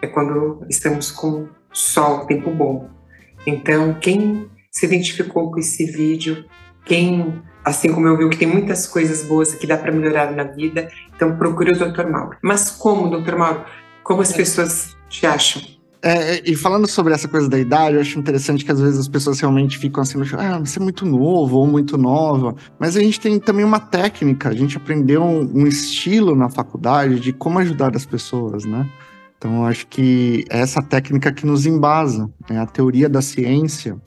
é 0.00 0.06
quando 0.06 0.64
estamos 0.68 1.10
com 1.10 1.48
sol, 1.72 2.26
tempo 2.26 2.50
bom. 2.50 2.88
Então, 3.46 3.94
quem 3.94 4.50
se 4.70 4.86
identificou 4.86 5.50
com 5.50 5.58
esse 5.58 5.86
vídeo, 5.86 6.44
quem, 6.84 7.42
assim 7.64 7.92
como 7.92 8.06
eu 8.06 8.16
vi 8.16 8.28
que 8.28 8.36
tem 8.36 8.48
muitas 8.48 8.86
coisas 8.86 9.22
boas 9.22 9.54
que 9.54 9.66
dá 9.66 9.76
para 9.76 9.92
melhorar 9.92 10.32
na 10.32 10.44
vida, 10.44 10.88
então 11.14 11.36
procure 11.36 11.72
o 11.72 11.78
Dr. 11.78 12.06
Mauro. 12.06 12.36
Mas 12.42 12.70
como, 12.70 13.08
Dr. 13.08 13.36
Mauro? 13.36 13.64
Como 14.02 14.20
as 14.20 14.32
é. 14.32 14.36
pessoas 14.36 14.96
te 15.08 15.26
acham? 15.26 15.62
É, 16.08 16.40
e 16.48 16.54
falando 16.54 16.86
sobre 16.86 17.12
essa 17.12 17.26
coisa 17.26 17.48
da 17.48 17.58
idade, 17.58 17.96
eu 17.96 18.00
acho 18.00 18.16
interessante 18.16 18.64
que 18.64 18.70
às 18.70 18.80
vezes 18.80 18.96
as 18.96 19.08
pessoas 19.08 19.40
realmente 19.40 19.76
ficam 19.76 20.00
assim, 20.00 20.16
ah, 20.38 20.60
você 20.60 20.78
é 20.78 20.82
muito 20.82 21.04
novo 21.04 21.56
ou 21.58 21.66
muito 21.66 21.98
nova. 21.98 22.54
Mas 22.78 22.96
a 22.96 23.00
gente 23.00 23.18
tem 23.18 23.40
também 23.40 23.64
uma 23.64 23.80
técnica, 23.80 24.50
a 24.50 24.54
gente 24.54 24.76
aprendeu 24.76 25.20
um, 25.24 25.62
um 25.62 25.66
estilo 25.66 26.36
na 26.36 26.48
faculdade 26.48 27.18
de 27.18 27.32
como 27.32 27.58
ajudar 27.58 27.96
as 27.96 28.06
pessoas, 28.06 28.64
né? 28.64 28.88
Então, 29.36 29.56
eu 29.56 29.64
acho 29.64 29.88
que 29.88 30.44
é 30.48 30.60
essa 30.60 30.80
técnica 30.80 31.32
que 31.32 31.44
nos 31.44 31.66
embasa, 31.66 32.30
é 32.48 32.56
a 32.56 32.66
teoria 32.66 33.08
da 33.08 33.20
ciência 33.20 34.00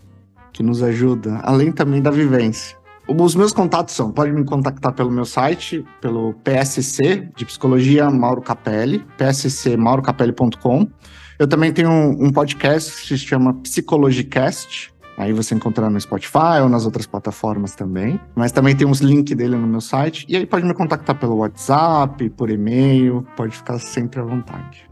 que 0.53 0.63
nos 0.63 0.81
ajuda, 0.81 1.41
além 1.43 1.69
também 1.69 2.01
da 2.01 2.11
vivência. 2.11 2.77
Os 3.09 3.35
meus 3.35 3.51
contatos 3.51 3.93
são, 3.93 4.09
pode 4.09 4.31
me 4.31 4.45
contactar 4.45 4.93
pelo 4.93 5.11
meu 5.11 5.25
site, 5.25 5.83
pelo 5.99 6.33
PSC, 6.45 7.27
de 7.35 7.43
Psicologia 7.43 8.09
Mauro 8.09 8.41
Capelli, 8.41 9.05
pscmaurocapelli.com. 9.17 10.87
Eu 11.39 11.47
também 11.47 11.71
tenho 11.71 11.89
um, 11.89 12.25
um 12.25 12.31
podcast 12.33 13.01
que 13.01 13.07
se 13.07 13.17
chama 13.17 13.53
Psicologicast. 13.53 14.93
Aí 15.17 15.31
você 15.31 15.55
encontra 15.55 15.89
no 15.89 15.99
Spotify 15.99 16.59
ou 16.61 16.67
nas 16.67 16.85
outras 16.85 17.07
plataformas 17.07 17.75
também. 17.75 18.19
Mas 18.35 18.51
também 18.51 18.75
tem 18.75 18.85
uns 18.85 18.99
links 18.99 19.37
dele 19.37 19.55
no 19.55 19.65
meu 19.65 19.79
site. 19.79 20.25
E 20.27 20.35
aí 20.35 20.45
pode 20.45 20.65
me 20.65 20.73
contactar 20.73 21.17
pelo 21.17 21.37
WhatsApp, 21.37 22.29
por 22.31 22.49
e-mail, 22.49 23.25
pode 23.37 23.55
ficar 23.55 23.79
sempre 23.79 24.19
à 24.19 24.23
vontade. 24.23 24.89